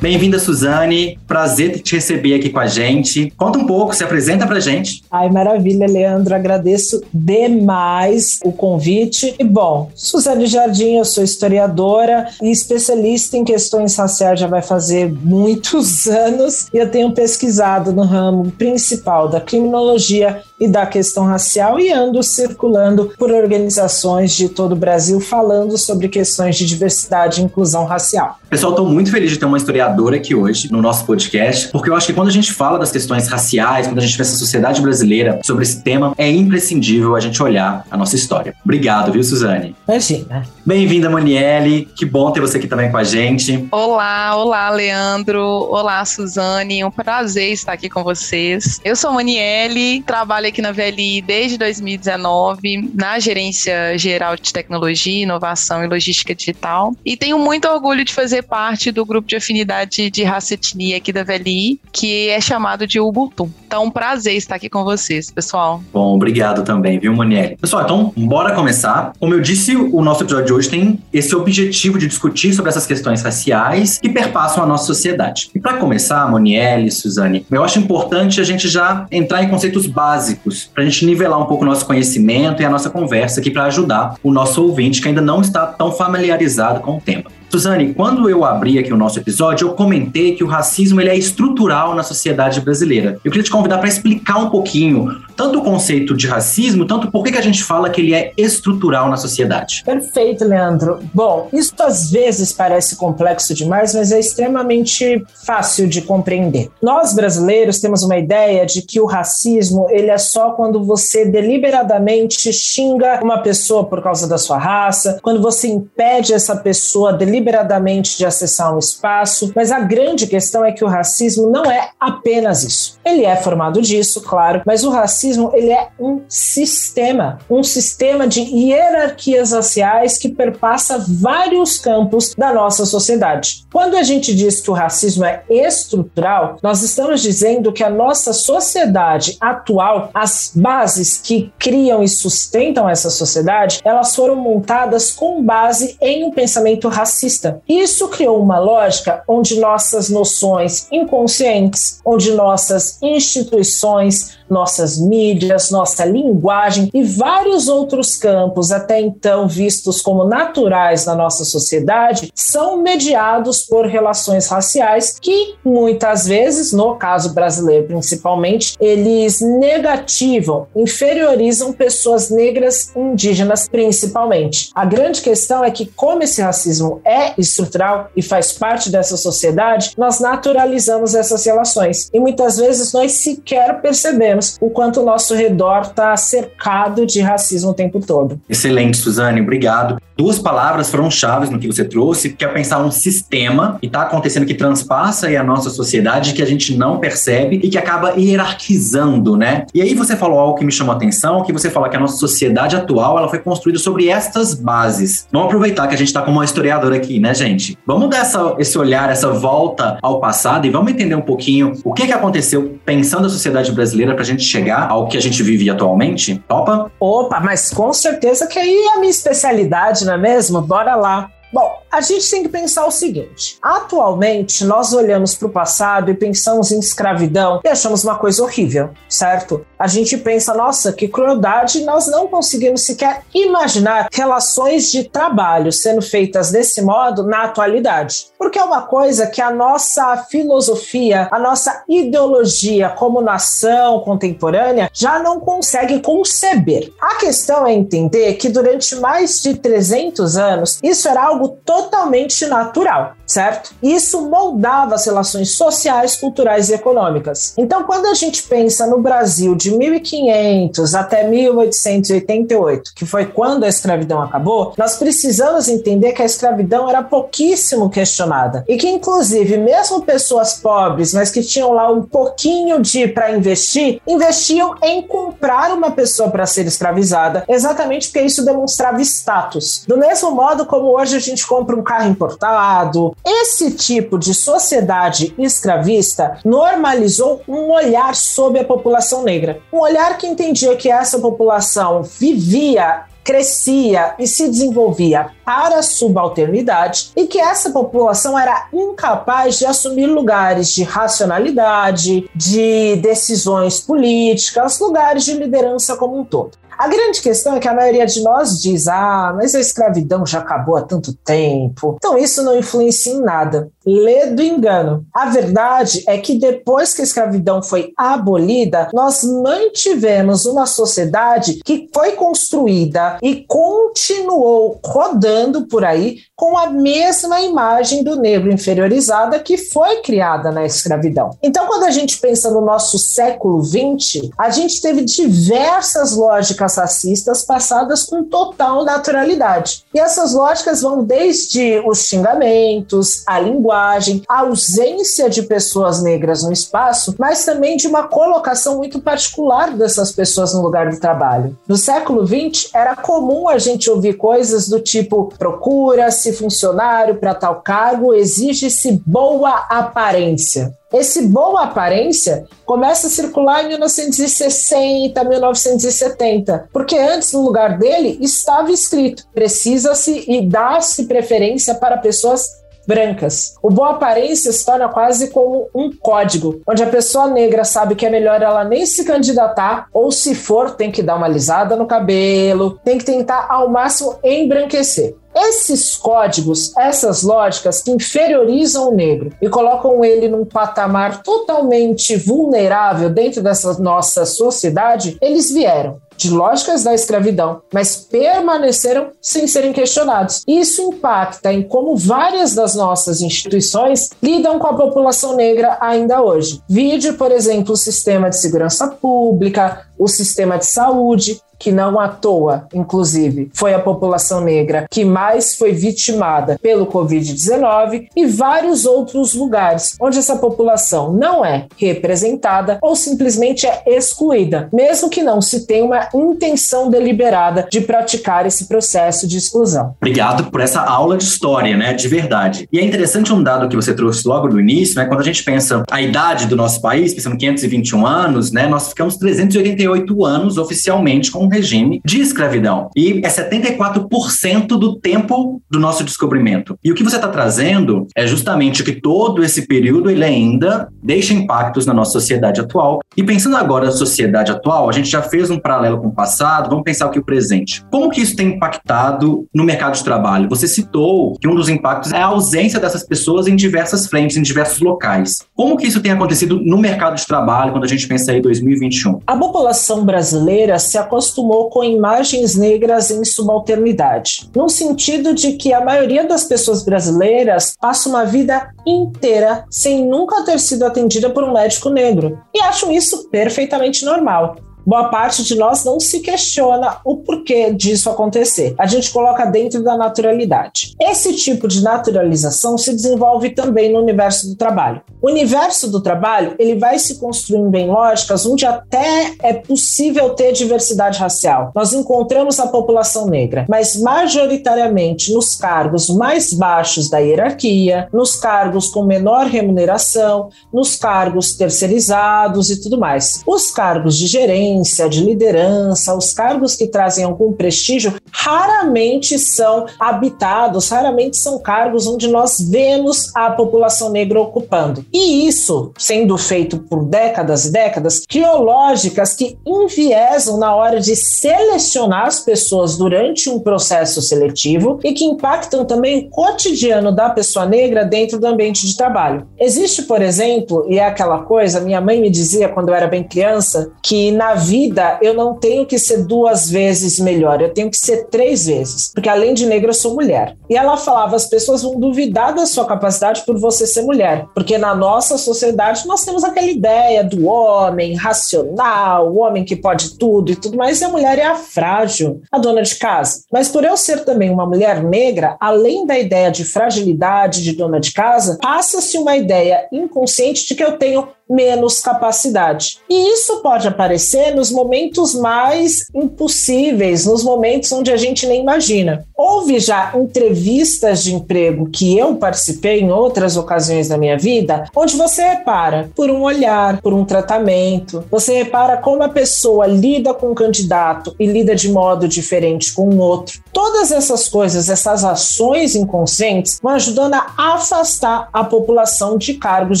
Bem-vinda, 0.00 0.38
Suzane. 0.38 1.18
Prazer 1.28 1.78
te 1.80 1.94
receber 1.94 2.32
aqui 2.32 2.48
com 2.48 2.58
a 2.58 2.66
gente. 2.66 3.30
Conta 3.36 3.58
um 3.58 3.66
pouco, 3.66 3.94
se 3.94 4.02
apresenta 4.02 4.46
pra 4.46 4.58
gente. 4.58 5.02
Ai, 5.10 5.28
maravilha, 5.28 5.86
Leandro. 5.86 6.34
Agradeço 6.34 7.02
demais 7.12 8.38
o 8.42 8.50
convite. 8.50 9.34
E 9.38 9.44
bom, 9.44 9.90
Suzane 9.94 10.46
Jardim, 10.46 10.96
eu 10.96 11.04
sou 11.04 11.22
historiadora 11.22 12.28
e 12.42 12.50
especialista 12.50 13.36
em 13.36 13.44
questões 13.44 13.94
raciais 13.94 14.40
já 14.40 14.46
vai 14.46 14.62
fazer 14.62 15.12
muitos 15.12 16.06
anos. 16.08 16.68
E 16.72 16.78
eu 16.78 16.90
tenho 16.90 17.12
pesquisado 17.12 17.92
no 17.92 18.02
ramo 18.02 18.50
principal 18.52 19.28
da 19.28 19.38
criminologia 19.38 20.40
e 20.58 20.66
da 20.66 20.86
questão 20.86 21.26
racial 21.26 21.78
e 21.78 21.92
ando 21.92 22.22
circulando 22.22 23.12
por 23.18 23.30
organizações 23.30 24.32
de 24.32 24.48
todo 24.48 24.72
o 24.72 24.76
Brasil 24.76 25.20
falando 25.20 25.76
sobre 25.76 26.08
questões 26.08 26.56
de 26.56 26.64
diversidade 26.64 27.40
e 27.40 27.44
inclusão 27.44 27.84
racial. 27.84 28.38
Pessoal, 28.48 28.72
estou 28.72 28.88
muito 28.88 29.10
feliz 29.10 29.30
de 29.30 29.38
ter 29.38 29.44
uma 29.44 29.58
historiadora 29.58 29.89
aqui 30.20 30.34
hoje 30.34 30.70
no 30.70 30.80
nosso 30.82 31.04
podcast, 31.04 31.68
porque 31.68 31.88
eu 31.88 31.94
acho 31.94 32.06
que 32.06 32.12
quando 32.12 32.28
a 32.28 32.32
gente 32.32 32.52
fala 32.52 32.78
das 32.78 32.90
questões 32.90 33.28
raciais, 33.28 33.86
quando 33.86 33.98
a 33.98 34.02
gente 34.02 34.16
pensa 34.16 34.34
a 34.34 34.38
sociedade 34.38 34.80
brasileira 34.80 35.40
sobre 35.44 35.62
esse 35.62 35.82
tema, 35.82 36.14
é 36.18 36.30
imprescindível 36.30 37.16
a 37.16 37.20
gente 37.20 37.42
olhar 37.42 37.84
a 37.90 37.96
nossa 37.96 38.16
história. 38.16 38.54
Obrigado, 38.64 39.12
viu, 39.12 39.22
Suzane? 39.22 39.74
Imagina. 39.86 40.46
Bem-vinda, 40.64 41.08
Maniele. 41.08 41.88
Que 41.96 42.04
bom 42.04 42.30
ter 42.30 42.40
você 42.40 42.58
aqui 42.58 42.66
também 42.66 42.90
com 42.90 42.96
a 42.96 43.04
gente. 43.04 43.66
Olá, 43.70 44.36
olá, 44.36 44.70
Leandro. 44.70 45.42
Olá, 45.42 46.04
Suzane. 46.04 46.84
Um 46.84 46.90
prazer 46.90 47.52
estar 47.52 47.72
aqui 47.72 47.88
com 47.88 48.02
vocês. 48.02 48.80
Eu 48.84 48.94
sou 48.94 49.12
Maniele, 49.12 50.02
trabalho 50.02 50.48
aqui 50.48 50.60
na 50.60 50.72
VLI 50.72 51.22
desde 51.22 51.56
2019, 51.58 52.90
na 52.94 53.18
Gerência 53.18 53.96
Geral 53.96 54.36
de 54.36 54.52
Tecnologia, 54.52 55.22
Inovação 55.22 55.82
e 55.84 55.88
Logística 55.88 56.34
Digital. 56.34 56.94
E 57.04 57.16
tenho 57.16 57.38
muito 57.38 57.68
orgulho 57.68 58.04
de 58.04 58.12
fazer 58.12 58.42
parte 58.42 58.92
do 58.92 59.04
grupo 59.04 59.26
de 59.26 59.36
afinidade 59.36 59.79
de 59.86 60.22
raça 60.22 60.54
e 60.54 60.56
etnia 60.56 60.96
aqui 60.96 61.12
da 61.12 61.24
VLI, 61.24 61.80
que 61.92 62.28
é 62.28 62.40
chamado 62.40 62.86
de 62.86 63.00
Ubuntu. 63.00 63.50
Então, 63.66 63.84
um 63.84 63.90
prazer 63.90 64.34
estar 64.34 64.56
aqui 64.56 64.68
com 64.68 64.82
vocês, 64.84 65.30
pessoal. 65.30 65.82
Bom, 65.92 66.14
obrigado 66.14 66.64
também, 66.64 66.98
viu, 66.98 67.14
Maniele? 67.14 67.56
Pessoal, 67.56 67.84
então, 67.84 68.12
bora 68.16 68.54
começar. 68.54 69.12
Como 69.18 69.32
eu 69.32 69.40
disse, 69.40 69.76
o 69.76 70.02
nosso 70.02 70.24
episódio 70.24 70.46
de 70.46 70.52
hoje 70.52 70.68
tem 70.68 70.98
esse 71.12 71.34
objetivo 71.34 71.98
de 71.98 72.06
discutir 72.06 72.52
sobre 72.52 72.70
essas 72.70 72.86
questões 72.86 73.22
raciais 73.22 73.98
que 73.98 74.08
perpassam 74.08 74.62
a 74.62 74.66
nossa 74.66 74.86
sociedade. 74.86 75.50
E 75.54 75.60
para 75.60 75.76
começar, 75.76 76.28
Monielle, 76.30 76.90
Suzane, 76.90 77.46
eu 77.50 77.62
acho 77.62 77.78
importante 77.78 78.40
a 78.40 78.44
gente 78.44 78.68
já 78.68 79.06
entrar 79.10 79.42
em 79.42 79.48
conceitos 79.48 79.86
básicos, 79.86 80.68
para 80.74 80.82
a 80.82 80.86
gente 80.86 81.06
nivelar 81.06 81.40
um 81.40 81.46
pouco 81.46 81.64
o 81.64 81.66
nosso 81.66 81.86
conhecimento 81.86 82.62
e 82.62 82.64
a 82.64 82.70
nossa 82.70 82.90
conversa 82.90 83.40
aqui 83.40 83.50
para 83.50 83.64
ajudar 83.64 84.14
o 84.22 84.32
nosso 84.32 84.62
ouvinte 84.62 85.00
que 85.00 85.08
ainda 85.08 85.20
não 85.20 85.40
está 85.40 85.66
tão 85.66 85.92
familiarizado 85.92 86.80
com 86.80 86.96
o 86.96 87.00
tema. 87.00 87.39
Suzane, 87.50 87.92
quando 87.94 88.30
eu 88.30 88.44
abri 88.44 88.78
aqui 88.78 88.92
o 88.92 88.96
nosso 88.96 89.18
episódio, 89.18 89.66
eu 89.66 89.72
comentei 89.72 90.36
que 90.36 90.44
o 90.44 90.46
racismo 90.46 91.00
ele 91.00 91.10
é 91.10 91.16
estrutural 91.16 91.96
na 91.96 92.04
sociedade 92.04 92.60
brasileira. 92.60 93.18
Eu 93.24 93.30
queria 93.30 93.42
te 93.42 93.50
convidar 93.50 93.78
para 93.78 93.88
explicar 93.88 94.38
um 94.38 94.50
pouquinho 94.50 95.20
tanto 95.36 95.58
o 95.58 95.62
conceito 95.62 96.16
de 96.16 96.28
racismo, 96.28 96.86
tanto 96.86 97.10
por 97.10 97.24
que 97.24 97.36
a 97.36 97.40
gente 97.40 97.64
fala 97.64 97.90
que 97.90 98.00
ele 98.00 98.14
é 98.14 98.32
estrutural 98.36 99.08
na 99.08 99.16
sociedade. 99.16 99.82
Perfeito, 99.84 100.44
Leandro. 100.44 101.00
Bom, 101.12 101.48
isso 101.52 101.74
às 101.80 102.10
vezes 102.10 102.52
parece 102.52 102.94
complexo 102.94 103.52
demais, 103.52 103.94
mas 103.94 104.12
é 104.12 104.20
extremamente 104.20 105.24
fácil 105.44 105.88
de 105.88 106.02
compreender. 106.02 106.70
Nós 106.80 107.14
brasileiros 107.14 107.80
temos 107.80 108.04
uma 108.04 108.16
ideia 108.16 108.64
de 108.64 108.82
que 108.82 109.00
o 109.00 109.06
racismo 109.06 109.88
ele 109.90 110.10
é 110.10 110.18
só 110.18 110.50
quando 110.50 110.84
você 110.84 111.24
deliberadamente 111.24 112.52
xinga 112.52 113.20
uma 113.24 113.38
pessoa 113.38 113.84
por 113.84 114.02
causa 114.02 114.28
da 114.28 114.38
sua 114.38 114.58
raça, 114.58 115.18
quando 115.20 115.42
você 115.42 115.66
impede 115.66 116.32
essa 116.32 116.54
pessoa 116.54 117.12
deliberadamente 117.12 117.39
deliberadamente 117.40 118.16
de 118.18 118.26
acessar 118.26 118.74
um 118.74 118.78
espaço, 118.78 119.52
mas 119.56 119.72
a 119.72 119.80
grande 119.80 120.26
questão 120.26 120.64
é 120.64 120.72
que 120.72 120.84
o 120.84 120.88
racismo 120.88 121.50
não 121.50 121.64
é 121.64 121.90
apenas 121.98 122.62
isso. 122.62 122.98
Ele 123.04 123.24
é 123.24 123.34
formado 123.36 123.80
disso, 123.80 124.20
claro, 124.20 124.62
mas 124.66 124.84
o 124.84 124.90
racismo 124.90 125.50
ele 125.54 125.70
é 125.70 125.88
um 125.98 126.20
sistema, 126.28 127.38
um 127.48 127.62
sistema 127.62 128.28
de 128.28 128.40
hierarquias 128.40 129.52
raciais 129.52 130.18
que 130.18 130.28
perpassa 130.28 131.04
vários 131.08 131.78
campos 131.78 132.34
da 132.36 132.52
nossa 132.52 132.84
sociedade. 132.84 133.64
Quando 133.72 133.96
a 133.96 134.02
gente 134.02 134.34
diz 134.34 134.60
que 134.60 134.70
o 134.70 134.74
racismo 134.74 135.24
é 135.24 135.42
estrutural, 135.48 136.58
nós 136.62 136.82
estamos 136.82 137.22
dizendo 137.22 137.72
que 137.72 137.82
a 137.82 137.90
nossa 137.90 138.32
sociedade 138.32 139.36
atual, 139.40 140.10
as 140.12 140.52
bases 140.54 141.16
que 141.16 141.52
criam 141.58 142.02
e 142.02 142.08
sustentam 142.08 142.88
essa 142.88 143.10
sociedade, 143.10 143.80
elas 143.84 144.14
foram 144.14 144.36
montadas 144.36 145.10
com 145.10 145.42
base 145.42 145.96
em 146.00 146.24
um 146.24 146.30
pensamento 146.30 146.88
racista 146.88 147.29
Isso 147.68 148.08
criou 148.08 148.40
uma 148.42 148.58
lógica 148.58 149.22
onde 149.28 149.58
nossas 149.60 150.08
noções 150.08 150.86
inconscientes, 150.90 152.00
onde 152.04 152.32
nossas 152.32 152.98
instituições, 153.02 154.38
nossas 154.50 154.98
mídias, 154.98 155.70
nossa 155.70 156.04
linguagem 156.04 156.90
e 156.92 157.02
vários 157.02 157.68
outros 157.68 158.16
campos 158.16 158.72
até 158.72 159.00
então 159.00 159.46
vistos 159.46 160.02
como 160.02 160.24
naturais 160.24 161.06
na 161.06 161.14
nossa 161.14 161.44
sociedade 161.44 162.32
são 162.34 162.82
mediados 162.82 163.62
por 163.62 163.86
relações 163.86 164.48
raciais 164.48 165.18
que 165.20 165.54
muitas 165.64 166.26
vezes, 166.26 166.72
no 166.72 166.96
caso 166.96 167.32
brasileiro 167.32 167.86
principalmente, 167.86 168.76
eles 168.80 169.40
negativam, 169.40 170.66
inferiorizam 170.74 171.72
pessoas 171.72 172.30
negras 172.30 172.90
indígenas 172.96 173.68
principalmente. 173.68 174.70
A 174.74 174.84
grande 174.84 175.20
questão 175.20 175.62
é 175.64 175.70
que 175.70 175.86
como 175.86 176.22
esse 176.22 176.42
racismo 176.42 177.00
é 177.04 177.32
estrutural 177.38 178.10
e 178.16 178.22
faz 178.22 178.52
parte 178.52 178.90
dessa 178.90 179.16
sociedade, 179.16 179.92
nós 179.96 180.18
naturalizamos 180.18 181.14
essas 181.14 181.44
relações 181.44 182.08
e 182.12 182.18
muitas 182.18 182.58
vezes 182.58 182.92
nós 182.92 183.12
sequer 183.12 183.80
percebemos 183.80 184.39
o 184.60 184.70
quanto 184.70 185.00
o 185.00 185.04
nosso 185.04 185.34
redor 185.34 185.82
está 185.82 186.16
cercado 186.16 187.06
de 187.06 187.20
racismo 187.20 187.70
o 187.70 187.74
tempo 187.74 188.00
todo. 188.00 188.40
Excelente, 188.48 188.96
Suzane, 188.96 189.40
obrigado. 189.40 189.98
Duas 190.20 190.38
palavras 190.38 190.90
foram 190.90 191.10
chaves 191.10 191.48
no 191.48 191.58
que 191.58 191.66
você 191.66 191.82
trouxe, 191.82 192.28
que 192.28 192.44
é 192.44 192.48
pensar 192.48 192.78
um 192.80 192.90
sistema 192.90 193.78
e 193.80 193.86
está 193.86 194.02
acontecendo 194.02 194.44
que 194.44 194.52
transpassa 194.52 195.28
a 195.28 195.42
nossa 195.42 195.70
sociedade 195.70 196.34
que 196.34 196.42
a 196.42 196.46
gente 196.46 196.76
não 196.76 196.98
percebe 196.98 197.58
e 197.62 197.70
que 197.70 197.78
acaba 197.78 198.12
hierarquizando, 198.18 199.34
né? 199.34 199.64
E 199.72 199.80
aí 199.80 199.94
você 199.94 200.14
falou 200.14 200.38
algo 200.38 200.58
que 200.58 200.64
me 200.64 200.70
chamou 200.70 200.92
a 200.92 200.96
atenção, 200.96 201.42
que 201.42 201.54
você 201.54 201.70
fala 201.70 201.88
que 201.88 201.96
a 201.96 202.00
nossa 202.00 202.18
sociedade 202.18 202.76
atual 202.76 203.16
ela 203.16 203.28
foi 203.28 203.38
construída 203.38 203.78
sobre 203.78 204.10
estas 204.10 204.52
bases. 204.52 205.26
Vamos 205.32 205.46
aproveitar 205.46 205.88
que 205.88 205.94
a 205.94 205.96
gente 205.98 206.08
está 206.08 206.20
com 206.20 206.30
uma 206.30 206.44
historiadora 206.44 206.96
aqui, 206.96 207.18
né, 207.18 207.32
gente? 207.32 207.78
Vamos 207.86 208.10
dar 208.10 208.18
essa, 208.18 208.56
esse 208.58 208.76
olhar, 208.76 209.08
essa 209.08 209.30
volta 209.32 209.96
ao 210.02 210.20
passado 210.20 210.66
e 210.66 210.70
vamos 210.70 210.92
entender 210.92 211.14
um 211.14 211.22
pouquinho 211.22 211.72
o 211.82 211.94
que, 211.94 212.06
que 212.06 212.12
aconteceu 212.12 212.78
pensando 212.84 213.26
a 213.26 213.30
sociedade 213.30 213.72
brasileira 213.72 214.14
para 214.14 214.24
gente 214.30 214.44
chegar 214.44 214.90
ao 214.90 215.08
que 215.08 215.16
a 215.16 215.20
gente 215.20 215.42
vive 215.42 215.68
atualmente. 215.68 216.42
Topa? 216.48 216.90
Opa, 216.98 217.40
mas 217.40 217.70
com 217.70 217.92
certeza 217.92 218.46
que 218.46 218.58
aí 218.58 218.74
é 218.74 218.96
a 218.96 218.98
minha 218.98 219.10
especialidade, 219.10 220.04
não 220.04 220.14
é 220.14 220.18
mesmo? 220.18 220.60
Bora 220.60 220.94
lá. 220.96 221.30
Bom, 221.52 221.82
a 221.90 222.00
gente 222.00 222.30
tem 222.30 222.42
que 222.44 222.48
pensar 222.48 222.86
o 222.86 222.90
seguinte: 222.90 223.58
atualmente 223.60 224.64
nós 224.64 224.92
olhamos 224.92 225.34
para 225.34 225.48
o 225.48 225.50
passado 225.50 226.10
e 226.10 226.14
pensamos 226.14 226.70
em 226.70 226.78
escravidão 226.78 227.60
e 227.64 227.68
achamos 227.68 228.04
uma 228.04 228.16
coisa 228.16 228.42
horrível, 228.42 228.90
certo? 229.08 229.66
A 229.80 229.86
gente 229.86 230.18
pensa, 230.18 230.52
nossa, 230.52 230.92
que 230.92 231.08
crueldade, 231.08 231.84
nós 231.84 232.06
não 232.06 232.28
conseguimos 232.28 232.82
sequer 232.82 233.22
imaginar 233.34 234.08
relações 234.12 234.92
de 234.92 235.04
trabalho 235.04 235.72
sendo 235.72 236.02
feitas 236.02 236.50
desse 236.50 236.82
modo 236.82 237.22
na 237.22 237.44
atualidade. 237.44 238.26
Porque 238.38 238.58
é 238.58 238.62
uma 238.62 238.82
coisa 238.82 239.26
que 239.26 239.40
a 239.40 239.50
nossa 239.50 240.18
filosofia, 240.30 241.28
a 241.30 241.38
nossa 241.38 241.82
ideologia 241.88 242.90
como 242.90 243.22
nação 243.22 244.00
contemporânea 244.00 244.90
já 244.92 245.18
não 245.18 245.40
consegue 245.40 246.00
conceber. 246.00 246.92
A 247.00 247.14
questão 247.14 247.66
é 247.66 247.72
entender 247.72 248.34
que 248.34 248.50
durante 248.50 248.96
mais 248.96 249.40
de 249.40 249.54
300 249.54 250.36
anos 250.36 250.78
isso 250.82 251.08
era 251.08 251.24
algo 251.24 251.56
totalmente 251.64 252.44
natural, 252.46 253.14
certo? 253.26 253.74
Isso 253.82 254.28
moldava 254.28 254.96
as 254.96 255.06
relações 255.06 255.52
sociais, 255.52 256.16
culturais 256.16 256.68
e 256.68 256.74
econômicas. 256.74 257.54
Então, 257.56 257.84
quando 257.84 258.06
a 258.06 258.14
gente 258.14 258.42
pensa 258.42 258.86
no 258.86 259.00
Brasil 259.00 259.54
de 259.54 259.69
1500 259.70 260.94
até 260.94 261.26
1888, 261.26 262.92
que 262.94 263.06
foi 263.06 263.26
quando 263.26 263.64
a 263.64 263.68
escravidão 263.68 264.22
acabou, 264.22 264.74
nós 264.76 264.96
precisamos 264.96 265.68
entender 265.68 266.12
que 266.12 266.22
a 266.22 266.26
escravidão 266.26 266.88
era 266.88 267.02
pouquíssimo 267.02 267.90
questionada 267.90 268.64
e 268.68 268.76
que, 268.76 268.88
inclusive, 268.88 269.56
mesmo 269.56 270.02
pessoas 270.02 270.54
pobres, 270.54 271.14
mas 271.14 271.30
que 271.30 271.42
tinham 271.42 271.72
lá 271.72 271.90
um 271.90 272.02
pouquinho 272.02 272.80
de 272.80 273.08
para 273.08 273.32
investir, 273.32 274.00
investiam 274.06 274.74
em 274.82 275.02
comprar 275.02 275.72
uma 275.72 275.90
pessoa 275.90 276.30
para 276.30 276.46
ser 276.46 276.66
escravizada, 276.66 277.44
exatamente 277.48 278.08
porque 278.08 278.22
isso 278.22 278.44
demonstrava 278.44 279.00
status. 279.00 279.84
Do 279.86 279.96
mesmo 279.96 280.30
modo 280.32 280.66
como 280.66 280.96
hoje 280.98 281.16
a 281.16 281.20
gente 281.20 281.46
compra 281.46 281.76
um 281.76 281.82
carro 281.82 282.10
importado, 282.10 283.16
esse 283.24 283.70
tipo 283.72 284.18
de 284.18 284.34
sociedade 284.34 285.34
escravista 285.38 286.38
normalizou 286.44 287.42
um 287.48 287.70
olhar 287.70 288.14
sobre 288.14 288.60
a 288.60 288.64
população 288.64 289.22
negra. 289.22 289.59
Um 289.72 289.78
olhar 289.78 290.18
que 290.18 290.26
entendia 290.26 290.76
que 290.76 290.90
essa 290.90 291.18
população 291.18 292.02
vivia 292.02 293.04
crescia 293.22 294.14
e 294.18 294.26
se 294.26 294.48
desenvolvia 294.48 295.30
para 295.50 295.80
a 295.80 295.82
subalternidade 295.82 297.10
e 297.16 297.26
que 297.26 297.40
essa 297.40 297.70
população 297.70 298.38
era 298.38 298.68
incapaz 298.72 299.58
de 299.58 299.66
assumir 299.66 300.06
lugares 300.06 300.68
de 300.68 300.84
racionalidade, 300.84 302.30
de 302.32 302.94
decisões 303.02 303.80
políticas, 303.80 304.78
lugares 304.78 305.24
de 305.24 305.34
liderança 305.34 305.96
como 305.96 306.20
um 306.20 306.24
todo. 306.24 306.60
A 306.80 306.88
grande 306.88 307.20
questão 307.20 307.56
é 307.56 307.60
que 307.60 307.68
a 307.68 307.74
maioria 307.74 308.06
de 308.06 308.22
nós 308.22 308.58
diz: 308.58 308.88
ah, 308.88 309.34
mas 309.36 309.54
a 309.54 309.60
escravidão 309.60 310.24
já 310.24 310.38
acabou 310.38 310.76
há 310.76 310.80
tanto 310.80 311.12
tempo. 311.12 311.96
Então 311.98 312.16
isso 312.16 312.42
não 312.42 312.56
influencia 312.56 313.12
em 313.12 313.20
nada. 313.20 313.68
Lê 313.84 314.28
do 314.28 314.40
engano. 314.40 315.04
A 315.12 315.26
verdade 315.26 316.02
é 316.06 316.16
que 316.16 316.38
depois 316.38 316.94
que 316.94 317.02
a 317.02 317.04
escravidão 317.04 317.62
foi 317.62 317.92
abolida, 317.94 318.88
nós 318.94 319.22
mantivemos 319.24 320.46
uma 320.46 320.64
sociedade 320.64 321.60
que 321.62 321.86
foi 321.92 322.12
construída 322.12 323.18
e 323.22 323.44
continuou 323.46 324.80
rodando 324.82 325.39
por 325.66 325.84
aí 325.84 326.18
com 326.36 326.56
a 326.56 326.70
mesma 326.70 327.40
imagem 327.40 328.02
do 328.02 328.16
negro 328.16 328.50
inferiorizada 328.50 329.38
que 329.38 329.56
foi 329.56 329.96
criada 330.02 330.50
na 330.50 330.64
escravidão. 330.64 331.36
Então, 331.42 331.66
quando 331.66 331.84
a 331.84 331.90
gente 331.90 332.18
pensa 332.18 332.50
no 332.50 332.60
nosso 332.60 332.98
século 332.98 333.62
XX, 333.62 334.30
a 334.38 334.50
gente 334.50 334.80
teve 334.80 335.04
diversas 335.04 336.16
lógicas 336.16 336.76
racistas 336.76 337.42
passadas 337.42 338.04
com 338.04 338.24
total 338.24 338.84
naturalidade. 338.84 339.84
E 339.94 339.98
essas 340.00 340.32
lógicas 340.32 340.82
vão 340.82 341.04
desde 341.04 341.82
os 341.86 342.06
xingamentos, 342.06 343.22
a 343.26 343.38
linguagem, 343.38 344.22
a 344.28 344.40
ausência 344.40 345.28
de 345.28 345.42
pessoas 345.42 346.02
negras 346.02 346.42
no 346.42 346.52
espaço, 346.52 347.14
mas 347.18 347.44
também 347.44 347.76
de 347.76 347.86
uma 347.86 348.04
colocação 348.04 348.76
muito 348.76 349.00
particular 349.00 349.76
dessas 349.76 350.12
pessoas 350.12 350.54
no 350.54 350.62
lugar 350.62 350.90
do 350.90 351.00
trabalho. 351.00 351.56
No 351.68 351.76
século 351.76 352.26
XX, 352.26 352.70
era 352.74 352.96
comum 352.96 353.48
a 353.48 353.58
gente 353.58 353.90
ouvir 353.90 354.14
coisas 354.14 354.68
do 354.68 354.80
tipo 354.80 355.29
procura-se 355.38 356.32
funcionário 356.32 357.16
para 357.16 357.34
tal 357.34 357.62
cargo 357.62 358.14
exige-se 358.14 359.02
boa 359.06 359.66
aparência. 359.68 360.74
Esse 360.92 361.28
boa 361.28 361.64
aparência 361.64 362.44
começa 362.66 363.06
a 363.06 363.10
circular 363.10 363.64
em 363.64 363.68
1960, 363.68 365.22
1970, 365.22 366.68
porque 366.72 366.98
antes 366.98 367.32
no 367.32 367.42
lugar 367.42 367.78
dele 367.78 368.18
estava 368.20 368.72
escrito: 368.72 369.24
precisa-se 369.32 370.24
e 370.28 370.48
dá-se 370.48 371.04
preferência 371.04 371.74
para 371.76 371.98
pessoas 371.98 372.59
brancas. 372.86 373.54
O 373.62 373.70
boa 373.70 373.90
aparência 373.90 374.52
se 374.52 374.64
torna 374.64 374.88
quase 374.88 375.30
como 375.30 375.68
um 375.74 375.90
código, 375.92 376.60
onde 376.66 376.82
a 376.82 376.88
pessoa 376.88 377.28
negra 377.28 377.64
sabe 377.64 377.94
que 377.94 378.06
é 378.06 378.10
melhor 378.10 378.42
ela 378.42 378.64
nem 378.64 378.84
se 378.86 379.04
candidatar, 379.04 379.86
ou 379.92 380.10
se 380.10 380.34
for, 380.34 380.72
tem 380.72 380.90
que 380.90 381.02
dar 381.02 381.16
uma 381.16 381.26
alisada 381.26 381.76
no 381.76 381.86
cabelo, 381.86 382.78
tem 382.84 382.98
que 382.98 383.04
tentar 383.04 383.46
ao 383.48 383.68
máximo 383.68 384.18
embranquecer. 384.22 385.14
Esses 385.34 385.96
códigos, 385.96 386.76
essas 386.76 387.22
lógicas 387.22 387.82
que 387.82 387.92
inferiorizam 387.92 388.88
o 388.88 388.94
negro 388.94 389.30
e 389.40 389.48
colocam 389.48 390.04
ele 390.04 390.28
num 390.28 390.44
patamar 390.44 391.22
totalmente 391.22 392.16
vulnerável 392.16 393.08
dentro 393.08 393.40
dessa 393.40 393.80
nossa 393.80 394.26
sociedade, 394.26 395.16
eles 395.20 395.52
vieram 395.52 396.00
de 396.20 396.30
lógicas 396.30 396.84
da 396.84 396.94
escravidão, 396.94 397.62
mas 397.72 397.96
permaneceram 397.96 399.08
sem 399.22 399.46
serem 399.46 399.72
questionados. 399.72 400.42
Isso 400.46 400.82
impacta 400.82 401.50
em 401.50 401.62
como 401.62 401.96
várias 401.96 402.54
das 402.54 402.74
nossas 402.74 403.22
instituições 403.22 404.10
lidam 404.22 404.58
com 404.58 404.66
a 404.66 404.76
população 404.76 405.34
negra 405.34 405.78
ainda 405.80 406.22
hoje. 406.22 406.60
Vídeo, 406.68 407.14
por 407.14 407.32
exemplo, 407.32 407.72
o 407.72 407.76
sistema 407.76 408.28
de 408.28 408.36
segurança 408.36 408.88
pública, 408.88 409.86
o 409.98 410.06
sistema 410.06 410.58
de 410.58 410.66
saúde, 410.66 411.40
que 411.60 411.70
não 411.70 412.00
à 412.00 412.08
toa, 412.08 412.66
inclusive, 412.72 413.50
foi 413.52 413.74
a 413.74 413.78
população 413.78 414.40
negra 414.40 414.86
que 414.90 415.04
mais 415.04 415.54
foi 415.54 415.72
vitimada 415.72 416.58
pelo 416.60 416.86
Covid-19 416.86 418.08
e 418.16 418.26
vários 418.26 418.86
outros 418.86 419.34
lugares 419.34 419.96
onde 420.00 420.18
essa 420.18 420.36
população 420.36 421.12
não 421.12 421.44
é 421.44 421.66
representada 421.76 422.78
ou 422.80 422.96
simplesmente 422.96 423.66
é 423.66 423.82
excluída, 423.86 424.68
mesmo 424.72 425.10
que 425.10 425.22
não 425.22 425.42
se 425.42 425.66
tenha 425.66 425.84
uma 425.84 426.08
intenção 426.14 426.88
deliberada 426.88 427.68
de 427.70 427.82
praticar 427.82 428.46
esse 428.46 428.66
processo 428.66 429.28
de 429.28 429.36
exclusão. 429.36 429.94
Obrigado 430.00 430.50
por 430.50 430.60
essa 430.60 430.80
aula 430.80 431.18
de 431.18 431.24
história, 431.24 431.76
né, 431.76 431.92
de 431.92 432.08
verdade. 432.08 432.66
E 432.72 432.78
é 432.78 432.84
interessante 432.84 433.32
um 433.32 433.42
dado 433.42 433.68
que 433.68 433.76
você 433.76 433.92
trouxe 433.92 434.26
logo 434.26 434.48
no 434.48 434.58
início, 434.58 434.96
né, 434.96 435.04
quando 435.04 435.20
a 435.20 435.24
gente 435.24 435.44
pensa 435.44 435.82
a 435.90 436.00
idade 436.00 436.46
do 436.46 436.56
nosso 436.56 436.80
país, 436.80 437.12
pensando 437.12 437.36
521 437.36 438.06
anos, 438.06 438.50
né, 438.50 438.66
nós 438.66 438.88
ficamos 438.88 439.16
388 439.16 440.24
anos 440.24 440.56
oficialmente 440.56 441.30
com 441.30 441.49
regime 441.50 442.00
de 442.04 442.20
escravidão. 442.20 442.88
E 442.96 443.20
é 443.24 443.28
74% 443.28 444.66
do 444.66 444.96
tempo 444.96 445.60
do 445.70 445.78
nosso 445.78 446.04
descobrimento. 446.04 446.78
E 446.82 446.90
o 446.90 446.94
que 446.94 447.04
você 447.04 447.16
está 447.16 447.28
trazendo 447.28 448.06
é 448.16 448.26
justamente 448.26 448.82
que 448.82 449.00
todo 449.00 449.44
esse 449.44 449.66
período 449.66 450.10
ele 450.10 450.24
ainda 450.24 450.88
deixa 451.02 451.34
impactos 451.34 451.86
na 451.86 451.94
nossa 451.94 452.12
sociedade 452.12 452.60
atual. 452.60 453.00
E 453.16 453.22
pensando 453.22 453.56
agora 453.56 453.86
na 453.86 453.92
sociedade 453.92 454.52
atual, 454.52 454.88
a 454.88 454.92
gente 454.92 455.08
já 455.08 455.22
fez 455.22 455.50
um 455.50 455.58
paralelo 455.58 456.00
com 456.00 456.08
o 456.08 456.14
passado, 456.14 456.70
vamos 456.70 456.84
pensar 456.84 457.06
aqui 457.06 457.18
o 457.18 457.24
presente. 457.24 457.84
Como 457.90 458.10
que 458.10 458.20
isso 458.20 458.36
tem 458.36 458.48
impactado 458.48 459.46
no 459.54 459.64
mercado 459.64 459.94
de 459.94 460.04
trabalho? 460.04 460.48
Você 460.48 460.68
citou 460.68 461.36
que 461.40 461.48
um 461.48 461.54
dos 461.54 461.68
impactos 461.68 462.12
é 462.12 462.18
a 462.18 462.26
ausência 462.26 462.78
dessas 462.78 463.02
pessoas 463.02 463.46
em 463.46 463.56
diversas 463.56 464.06
frentes, 464.06 464.36
em 464.36 464.42
diversos 464.42 464.80
locais. 464.80 465.46
Como 465.54 465.76
que 465.76 465.86
isso 465.86 466.00
tem 466.00 466.12
acontecido 466.12 466.60
no 466.60 466.78
mercado 466.78 467.16
de 467.16 467.26
trabalho 467.26 467.72
quando 467.72 467.84
a 467.84 467.88
gente 467.88 468.06
pensa 468.06 468.32
aí 468.32 468.40
2021? 468.40 469.20
A 469.26 469.36
população 469.36 470.04
brasileira 470.04 470.78
se 470.78 470.96
acostumou 470.96 471.39
com 471.70 471.82
imagens 471.82 472.56
negras 472.56 473.10
em 473.10 473.24
subalternidade, 473.24 474.48
no 474.54 474.68
sentido 474.68 475.34
de 475.34 475.52
que 475.52 475.72
a 475.72 475.84
maioria 475.84 476.26
das 476.26 476.44
pessoas 476.44 476.84
brasileiras 476.84 477.74
passa 477.80 478.08
uma 478.08 478.24
vida 478.24 478.70
inteira 478.86 479.64
sem 479.70 480.06
nunca 480.06 480.42
ter 480.44 480.58
sido 480.58 480.84
atendida 480.84 481.30
por 481.30 481.44
um 481.44 481.52
médico 481.52 481.90
negro. 481.90 482.40
E 482.54 482.60
acham 482.60 482.90
isso 482.92 483.28
perfeitamente 483.28 484.04
normal 484.04 484.56
boa 484.86 485.08
parte 485.08 485.42
de 485.44 485.54
nós 485.54 485.84
não 485.84 486.00
se 486.00 486.20
questiona 486.20 486.98
o 487.04 487.16
porquê 487.18 487.72
disso 487.72 488.08
acontecer. 488.08 488.74
A 488.78 488.86
gente 488.86 489.10
coloca 489.10 489.44
dentro 489.44 489.82
da 489.82 489.96
naturalidade. 489.96 490.94
Esse 491.00 491.34
tipo 491.34 491.68
de 491.68 491.82
naturalização 491.82 492.78
se 492.78 492.94
desenvolve 492.94 493.50
também 493.50 493.92
no 493.92 494.00
universo 494.00 494.48
do 494.48 494.56
trabalho. 494.56 495.02
O 495.20 495.28
universo 495.28 495.90
do 495.90 496.00
trabalho 496.00 496.54
ele 496.58 496.76
vai 496.76 496.98
se 496.98 497.18
construindo 497.18 497.74
em 497.74 497.88
lógicas 497.88 498.46
onde 498.46 498.64
até 498.64 499.34
é 499.42 499.52
possível 499.52 500.30
ter 500.30 500.52
diversidade 500.52 501.18
racial. 501.18 501.72
Nós 501.74 501.92
encontramos 501.92 502.58
a 502.58 502.66
população 502.66 503.26
negra, 503.26 503.66
mas 503.68 504.00
majoritariamente 504.00 505.32
nos 505.32 505.56
cargos 505.56 506.08
mais 506.08 506.52
baixos 506.52 507.10
da 507.10 507.18
hierarquia, 507.18 508.08
nos 508.12 508.36
cargos 508.36 508.88
com 508.88 509.04
menor 509.04 509.46
remuneração, 509.46 510.48
nos 510.72 510.96
cargos 510.96 511.54
terceirizados 511.54 512.70
e 512.70 512.80
tudo 512.80 512.98
mais. 512.98 513.42
Os 513.46 513.70
cargos 513.70 514.16
de 514.16 514.26
gerência 514.26 514.69
de 515.08 515.24
liderança, 515.24 516.14
os 516.14 516.32
cargos 516.32 516.76
que 516.76 516.86
trazem 516.86 517.24
algum 517.24 517.52
prestígio, 517.52 518.14
raramente 518.30 519.38
são 519.38 519.86
habitados, 519.98 520.88
raramente 520.88 521.36
são 521.36 521.58
cargos 521.58 522.06
onde 522.06 522.28
nós 522.28 522.60
vemos 522.60 523.34
a 523.34 523.50
população 523.50 524.10
negra 524.10 524.40
ocupando. 524.40 525.04
E 525.12 525.46
isso 525.46 525.92
sendo 525.98 526.36
feito 526.38 526.78
por 526.78 527.04
décadas 527.04 527.66
e 527.66 527.72
décadas, 527.72 528.20
teológicas 528.28 529.34
que 529.34 529.58
enviesam 529.66 530.58
na 530.58 530.74
hora 530.74 531.00
de 531.00 531.14
selecionar 531.16 532.26
as 532.26 532.40
pessoas 532.40 532.96
durante 532.96 533.48
um 533.48 533.60
processo 533.60 534.20
seletivo 534.22 534.98
e 535.04 535.12
que 535.12 535.24
impactam 535.24 535.84
também 535.84 536.26
o 536.26 536.30
cotidiano 536.30 537.12
da 537.12 537.30
pessoa 537.30 537.66
negra 537.66 538.04
dentro 538.04 538.38
do 538.38 538.46
ambiente 538.46 538.86
de 538.86 538.96
trabalho. 538.96 539.46
Existe, 539.58 540.02
por 540.02 540.22
exemplo, 540.22 540.86
e 540.88 540.98
é 540.98 541.04
aquela 541.04 541.40
coisa, 541.42 541.80
minha 541.80 542.00
mãe 542.00 542.20
me 542.20 542.30
dizia 542.30 542.68
quando 542.68 542.88
eu 542.88 542.94
era 542.94 543.06
bem 543.06 543.24
criança, 543.24 543.92
que 544.02 544.30
na 544.30 544.54
vida 544.60 545.18
eu 545.22 545.34
não 545.34 545.54
tenho 545.54 545.86
que 545.86 545.98
ser 545.98 546.24
duas 546.24 546.70
vezes 546.70 547.18
melhor, 547.18 547.60
eu 547.60 547.72
tenho 547.72 547.90
que 547.90 547.96
ser 547.96 548.26
três 548.26 548.66
vezes, 548.66 549.10
porque 549.12 549.28
além 549.28 549.54
de 549.54 549.66
negra 549.66 549.90
eu 549.90 549.94
sou 549.94 550.14
mulher. 550.14 550.56
E 550.68 550.76
ela 550.76 550.96
falava, 550.96 551.34
as 551.34 551.46
pessoas 551.46 551.82
vão 551.82 551.98
duvidar 551.98 552.54
da 552.54 552.66
sua 552.66 552.84
capacidade 552.84 553.42
por 553.44 553.58
você 553.58 553.86
ser 553.86 554.02
mulher, 554.02 554.46
porque 554.54 554.78
na 554.78 554.94
nossa 554.94 555.36
sociedade 555.38 556.06
nós 556.06 556.24
temos 556.24 556.44
aquela 556.44 556.68
ideia 556.68 557.24
do 557.24 557.46
homem 557.46 558.14
racional, 558.14 559.32
o 559.32 559.38
homem 559.38 559.64
que 559.64 559.74
pode 559.74 560.18
tudo 560.18 560.52
e 560.52 560.56
tudo 560.56 560.76
mais, 560.76 561.00
e 561.00 561.04
a 561.04 561.08
mulher 561.08 561.38
é 561.38 561.44
a 561.44 561.56
frágil, 561.56 562.42
a 562.52 562.58
dona 562.58 562.82
de 562.82 562.94
casa. 562.96 563.44
Mas 563.52 563.68
por 563.68 563.84
eu 563.84 563.96
ser 563.96 564.24
também 564.24 564.50
uma 564.50 564.66
mulher 564.66 565.02
negra, 565.02 565.56
além 565.58 566.06
da 566.06 566.18
ideia 566.18 566.50
de 566.50 566.64
fragilidade 566.64 567.62
de 567.62 567.72
dona 567.72 567.98
de 567.98 568.12
casa, 568.12 568.58
passa-se 568.60 569.18
uma 569.18 569.36
ideia 569.36 569.88
inconsciente 569.90 570.66
de 570.66 570.74
que 570.74 570.84
eu 570.84 570.98
tenho 570.98 571.28
menos 571.50 572.00
capacidade. 572.00 573.00
E 573.08 573.32
isso 573.32 573.60
pode 573.60 573.88
aparecer 573.88 574.49
nos 574.54 574.70
momentos 574.70 575.34
mais 575.34 576.06
impossíveis, 576.14 577.26
nos 577.26 577.42
momentos 577.42 577.90
onde 577.92 578.10
a 578.10 578.16
gente 578.16 578.46
nem 578.46 578.60
imagina. 578.60 579.24
Houve 579.36 579.78
já 579.78 580.12
entrevistas 580.14 581.22
de 581.22 581.34
emprego 581.34 581.88
que 581.90 582.16
eu 582.18 582.36
participei 582.36 583.00
em 583.00 583.10
outras 583.10 583.56
ocasiões 583.56 584.08
da 584.08 584.18
minha 584.18 584.36
vida, 584.36 584.84
onde 584.94 585.16
você 585.16 585.42
repara 585.42 586.10
por 586.14 586.30
um 586.30 586.42
olhar, 586.42 587.00
por 587.00 587.12
um 587.12 587.24
tratamento, 587.24 588.24
você 588.30 588.54
repara 588.54 588.96
como 588.96 589.22
a 589.22 589.28
pessoa 589.28 589.86
lida 589.86 590.34
com 590.34 590.50
um 590.50 590.54
candidato 590.54 591.34
e 591.38 591.46
lida 591.46 591.74
de 591.74 591.90
modo 591.90 592.28
diferente 592.28 592.92
com 592.92 593.08
o 593.08 593.18
outro. 593.18 593.60
Todas 593.72 594.10
essas 594.10 594.48
coisas, 594.48 594.88
essas 594.88 595.24
ações 595.24 595.94
inconscientes, 595.94 596.78
vão 596.82 596.92
ajudando 596.92 597.34
a 597.34 597.52
afastar 597.56 598.48
a 598.52 598.64
população 598.64 599.38
de 599.38 599.54
cargos 599.54 600.00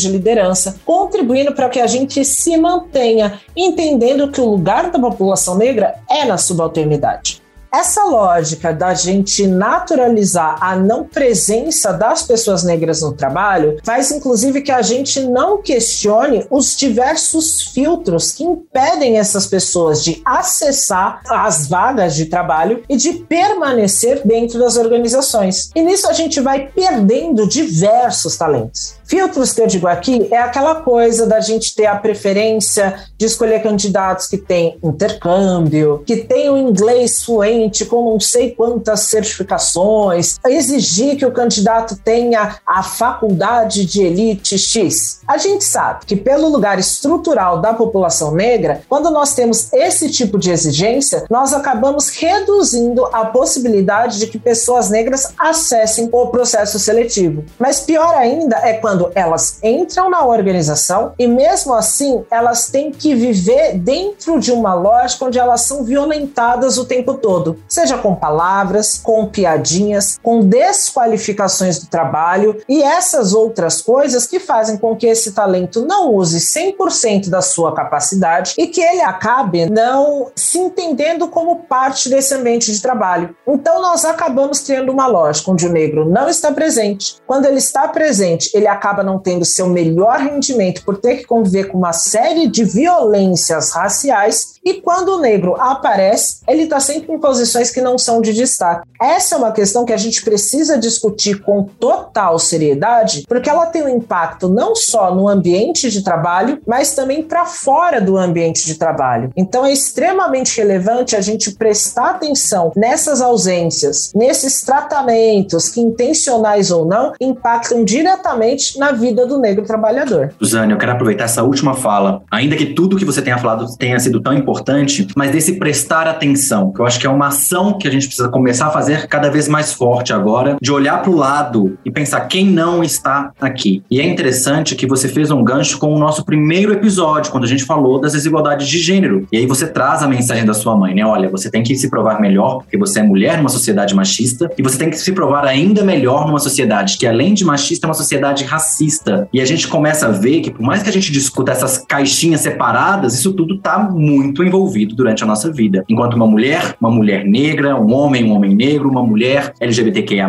de 0.00 0.08
liderança, 0.08 0.76
contribuindo 0.84 1.52
para 1.52 1.68
que 1.68 1.80
a 1.80 1.86
gente 1.86 2.24
se 2.24 2.56
mantenha 2.56 3.40
entendendo 3.56 4.30
que 4.30 4.39
o 4.40 4.50
lugar 4.50 4.90
da 4.90 4.98
população 4.98 5.56
negra 5.56 5.96
é 6.08 6.24
na 6.24 6.38
subalternidade. 6.38 7.39
Essa 7.72 8.02
lógica 8.02 8.72
da 8.72 8.94
gente 8.94 9.46
naturalizar 9.46 10.58
a 10.60 10.74
não 10.74 11.04
presença 11.04 11.92
das 11.92 12.24
pessoas 12.24 12.64
negras 12.64 13.00
no 13.00 13.12
trabalho 13.12 13.78
faz 13.84 14.10
inclusive 14.10 14.60
que 14.60 14.72
a 14.72 14.82
gente 14.82 15.20
não 15.20 15.62
questione 15.62 16.44
os 16.50 16.76
diversos 16.76 17.62
filtros 17.62 18.32
que 18.32 18.42
impedem 18.42 19.18
essas 19.18 19.46
pessoas 19.46 20.02
de 20.02 20.20
acessar 20.24 21.20
as 21.28 21.68
vagas 21.68 22.16
de 22.16 22.26
trabalho 22.26 22.82
e 22.88 22.96
de 22.96 23.12
permanecer 23.12 24.26
dentro 24.26 24.58
das 24.58 24.76
organizações. 24.76 25.70
E 25.74 25.80
nisso 25.80 26.08
a 26.08 26.12
gente 26.12 26.40
vai 26.40 26.66
perdendo 26.66 27.46
diversos 27.46 28.36
talentos. 28.36 28.96
Filtros 29.04 29.52
que 29.52 29.60
eu 29.60 29.66
digo 29.66 29.86
aqui 29.86 30.28
é 30.30 30.38
aquela 30.38 30.76
coisa 30.76 31.26
da 31.26 31.40
gente 31.40 31.74
ter 31.74 31.86
a 31.86 31.96
preferência 31.96 32.96
de 33.16 33.26
escolher 33.26 33.62
candidatos 33.62 34.26
que 34.26 34.38
têm 34.38 34.78
intercâmbio, 34.82 36.02
que 36.06 36.16
têm 36.16 36.50
o 36.50 36.56
inglês 36.56 37.22
fluente 37.24 37.59
com 37.88 38.12
não 38.12 38.20
sei 38.20 38.52
quantas 38.52 39.00
certificações, 39.00 40.38
exigir 40.46 41.16
que 41.16 41.26
o 41.26 41.32
candidato 41.32 41.96
tenha 41.96 42.56
a 42.66 42.82
faculdade 42.82 43.84
de 43.84 44.02
elite 44.02 44.58
X. 44.58 45.20
A 45.26 45.36
gente 45.36 45.64
sabe 45.64 46.06
que 46.06 46.16
pelo 46.16 46.48
lugar 46.48 46.78
estrutural 46.78 47.60
da 47.60 47.74
população 47.74 48.32
negra, 48.32 48.82
quando 48.88 49.10
nós 49.10 49.34
temos 49.34 49.72
esse 49.72 50.10
tipo 50.10 50.38
de 50.38 50.50
exigência, 50.50 51.24
nós 51.30 51.52
acabamos 51.52 52.08
reduzindo 52.08 53.04
a 53.06 53.26
possibilidade 53.26 54.18
de 54.18 54.26
que 54.26 54.38
pessoas 54.38 54.90
negras 54.90 55.32
acessem 55.38 56.08
o 56.10 56.26
processo 56.28 56.78
seletivo. 56.78 57.44
Mas 57.58 57.80
pior 57.80 58.14
ainda 58.14 58.56
é 58.56 58.74
quando 58.74 59.10
elas 59.14 59.58
entram 59.62 60.10
na 60.10 60.24
organização 60.24 61.12
e 61.18 61.26
mesmo 61.26 61.74
assim 61.74 62.24
elas 62.30 62.68
têm 62.68 62.90
que 62.90 63.14
viver 63.14 63.78
dentro 63.78 64.38
de 64.38 64.52
uma 64.52 64.74
lógica 64.74 65.24
onde 65.24 65.38
elas 65.38 65.62
são 65.62 65.84
violentadas 65.84 66.78
o 66.78 66.84
tempo 66.84 67.14
todo, 67.14 67.49
seja 67.68 67.98
com 67.98 68.14
palavras, 68.14 68.96
com 68.96 69.26
piadinhas, 69.26 70.18
com 70.22 70.40
desqualificações 70.40 71.78
do 71.78 71.86
trabalho 71.88 72.62
e 72.68 72.82
essas 72.82 73.32
outras 73.32 73.82
coisas 73.82 74.26
que 74.26 74.38
fazem 74.38 74.76
com 74.76 74.94
que 74.94 75.06
esse 75.06 75.32
talento 75.32 75.84
não 75.86 76.14
use 76.14 76.38
100% 76.38 77.28
da 77.28 77.42
sua 77.42 77.74
capacidade 77.74 78.54
e 78.58 78.66
que 78.66 78.80
ele 78.80 79.02
acabe 79.02 79.68
não 79.70 80.30
se 80.36 80.58
entendendo 80.58 81.28
como 81.28 81.64
parte 81.64 82.08
desse 82.08 82.34
ambiente 82.34 82.72
de 82.72 82.80
trabalho. 82.80 83.34
Então 83.46 83.80
nós 83.80 84.04
acabamos 84.04 84.60
criando 84.60 84.92
uma 84.92 85.06
lógica 85.06 85.50
onde 85.50 85.66
o 85.66 85.72
negro 85.72 86.08
não 86.08 86.28
está 86.28 86.52
presente. 86.52 87.16
Quando 87.26 87.46
ele 87.46 87.58
está 87.58 87.88
presente, 87.88 88.50
ele 88.54 88.66
acaba 88.66 89.00
acaba 89.00 89.02
não 89.04 89.18
tendo 89.18 89.44
seu 89.44 89.68
melhor 89.68 90.18
rendimento 90.18 90.84
por 90.84 90.98
ter 90.98 91.16
que 91.16 91.24
conviver 91.24 91.68
com 91.68 91.78
uma 91.78 91.92
série 91.92 92.48
de 92.48 92.64
violências 92.64 93.70
raciais 93.70 94.59
e 94.64 94.74
quando 94.74 95.16
o 95.16 95.20
negro 95.20 95.56
aparece, 95.58 96.40
ele 96.46 96.64
está 96.64 96.78
sempre 96.80 97.12
em 97.12 97.18
posições 97.18 97.70
que 97.70 97.80
não 97.80 97.96
são 97.96 98.20
de 98.20 98.32
destaque. 98.34 98.86
Essa 99.00 99.34
é 99.34 99.38
uma 99.38 99.52
questão 99.52 99.86
que 99.86 99.92
a 99.92 99.96
gente 99.96 100.22
precisa 100.22 100.78
discutir 100.78 101.40
com 101.40 101.62
total 101.62 102.38
seriedade, 102.38 103.24
porque 103.26 103.48
ela 103.48 103.66
tem 103.66 103.82
um 103.82 103.88
impacto 103.88 104.48
não 104.48 104.76
só 104.76 105.14
no 105.14 105.28
ambiente 105.28 105.90
de 105.90 106.02
trabalho, 106.02 106.60
mas 106.66 106.94
também 106.94 107.22
para 107.22 107.46
fora 107.46 108.00
do 108.00 108.18
ambiente 108.18 108.66
de 108.66 108.74
trabalho. 108.74 109.30
Então 109.34 109.64
é 109.64 109.72
extremamente 109.72 110.58
relevante 110.58 111.16
a 111.16 111.20
gente 111.20 111.52
prestar 111.52 112.10
atenção 112.10 112.72
nessas 112.76 113.22
ausências, 113.22 114.12
nesses 114.14 114.60
tratamentos 114.62 115.70
que, 115.70 115.80
intencionais 115.80 116.70
ou 116.70 116.84
não, 116.84 117.14
impactam 117.18 117.82
diretamente 117.82 118.78
na 118.78 118.92
vida 118.92 119.26
do 119.26 119.38
negro 119.38 119.64
trabalhador. 119.64 120.34
Suzane, 120.38 120.72
eu 120.72 120.78
quero 120.78 120.92
aproveitar 120.92 121.24
essa 121.24 121.42
última 121.42 121.74
fala, 121.74 122.22
ainda 122.30 122.56
que 122.56 122.74
tudo 122.74 122.96
que 122.96 123.04
você 123.04 123.22
tenha 123.22 123.38
falado 123.38 123.66
tenha 123.78 123.98
sido 123.98 124.20
tão 124.20 124.34
importante 124.34 124.49
importante, 124.50 125.06
mas 125.16 125.30
desse 125.30 125.54
prestar 125.54 126.08
atenção, 126.08 126.72
que 126.72 126.80
eu 126.80 126.86
acho 126.86 126.98
que 126.98 127.06
é 127.06 127.10
uma 127.10 127.28
ação 127.28 127.78
que 127.78 127.86
a 127.86 127.90
gente 127.90 128.06
precisa 128.06 128.28
começar 128.28 128.66
a 128.66 128.70
fazer 128.70 129.06
cada 129.06 129.30
vez 129.30 129.46
mais 129.46 129.72
forte 129.72 130.12
agora, 130.12 130.56
de 130.60 130.72
olhar 130.72 131.00
para 131.00 131.10
o 131.10 131.16
lado 131.16 131.78
e 131.84 131.90
pensar 131.90 132.20
quem 132.22 132.46
não 132.46 132.82
está 132.82 133.30
aqui. 133.40 133.82
E 133.88 134.00
é 134.00 134.06
interessante 134.06 134.74
que 134.74 134.86
você 134.86 135.08
fez 135.08 135.30
um 135.30 135.44
gancho 135.44 135.78
com 135.78 135.94
o 135.94 135.98
nosso 135.98 136.24
primeiro 136.24 136.72
episódio, 136.72 137.30
quando 137.30 137.44
a 137.44 137.46
gente 137.46 137.64
falou 137.64 138.00
das 138.00 138.12
desigualdades 138.12 138.68
de 138.68 138.78
gênero. 138.78 139.26
E 139.30 139.38
aí 139.38 139.46
você 139.46 139.66
traz 139.68 140.02
a 140.02 140.08
mensagem 140.08 140.44
da 140.44 140.54
sua 140.54 140.76
mãe, 140.76 140.94
né? 140.94 141.04
Olha, 141.04 141.28
você 141.28 141.50
tem 141.50 141.62
que 141.62 141.76
se 141.76 141.88
provar 141.88 142.20
melhor, 142.20 142.58
porque 142.58 142.76
você 142.76 143.00
é 143.00 143.02
mulher 143.02 143.38
numa 143.38 143.48
sociedade 143.48 143.94
machista, 143.94 144.50
e 144.58 144.62
você 144.62 144.76
tem 144.76 144.90
que 144.90 144.96
se 144.96 145.12
provar 145.12 145.46
ainda 145.46 145.84
melhor 145.84 146.26
numa 146.26 146.40
sociedade 146.40 146.98
que, 146.98 147.06
além 147.06 147.34
de 147.34 147.44
machista, 147.44 147.86
é 147.86 147.88
uma 147.88 147.94
sociedade 147.94 148.44
racista. 148.44 149.28
E 149.32 149.40
a 149.40 149.44
gente 149.44 149.68
começa 149.68 150.06
a 150.06 150.10
ver 150.10 150.40
que, 150.40 150.50
por 150.50 150.62
mais 150.62 150.82
que 150.82 150.88
a 150.88 150.92
gente 150.92 151.12
discuta 151.12 151.52
essas 151.52 151.78
caixinhas 151.78 152.40
separadas, 152.40 153.14
isso 153.14 153.32
tudo 153.32 153.54
está 153.54 153.78
muito 153.78 154.39
muito 154.40 154.48
envolvido 154.48 154.94
durante 154.94 155.22
a 155.22 155.26
nossa 155.26 155.52
vida. 155.52 155.84
Enquanto 155.88 156.14
uma 156.14 156.26
mulher, 156.26 156.74
uma 156.80 156.90
mulher 156.90 157.24
negra, 157.24 157.76
um 157.76 157.92
homem, 157.92 158.24
um 158.24 158.34
homem 158.34 158.54
negro, 158.54 158.88
uma 158.88 159.02
mulher 159.02 159.52
LGBTQIA+, 159.60 160.28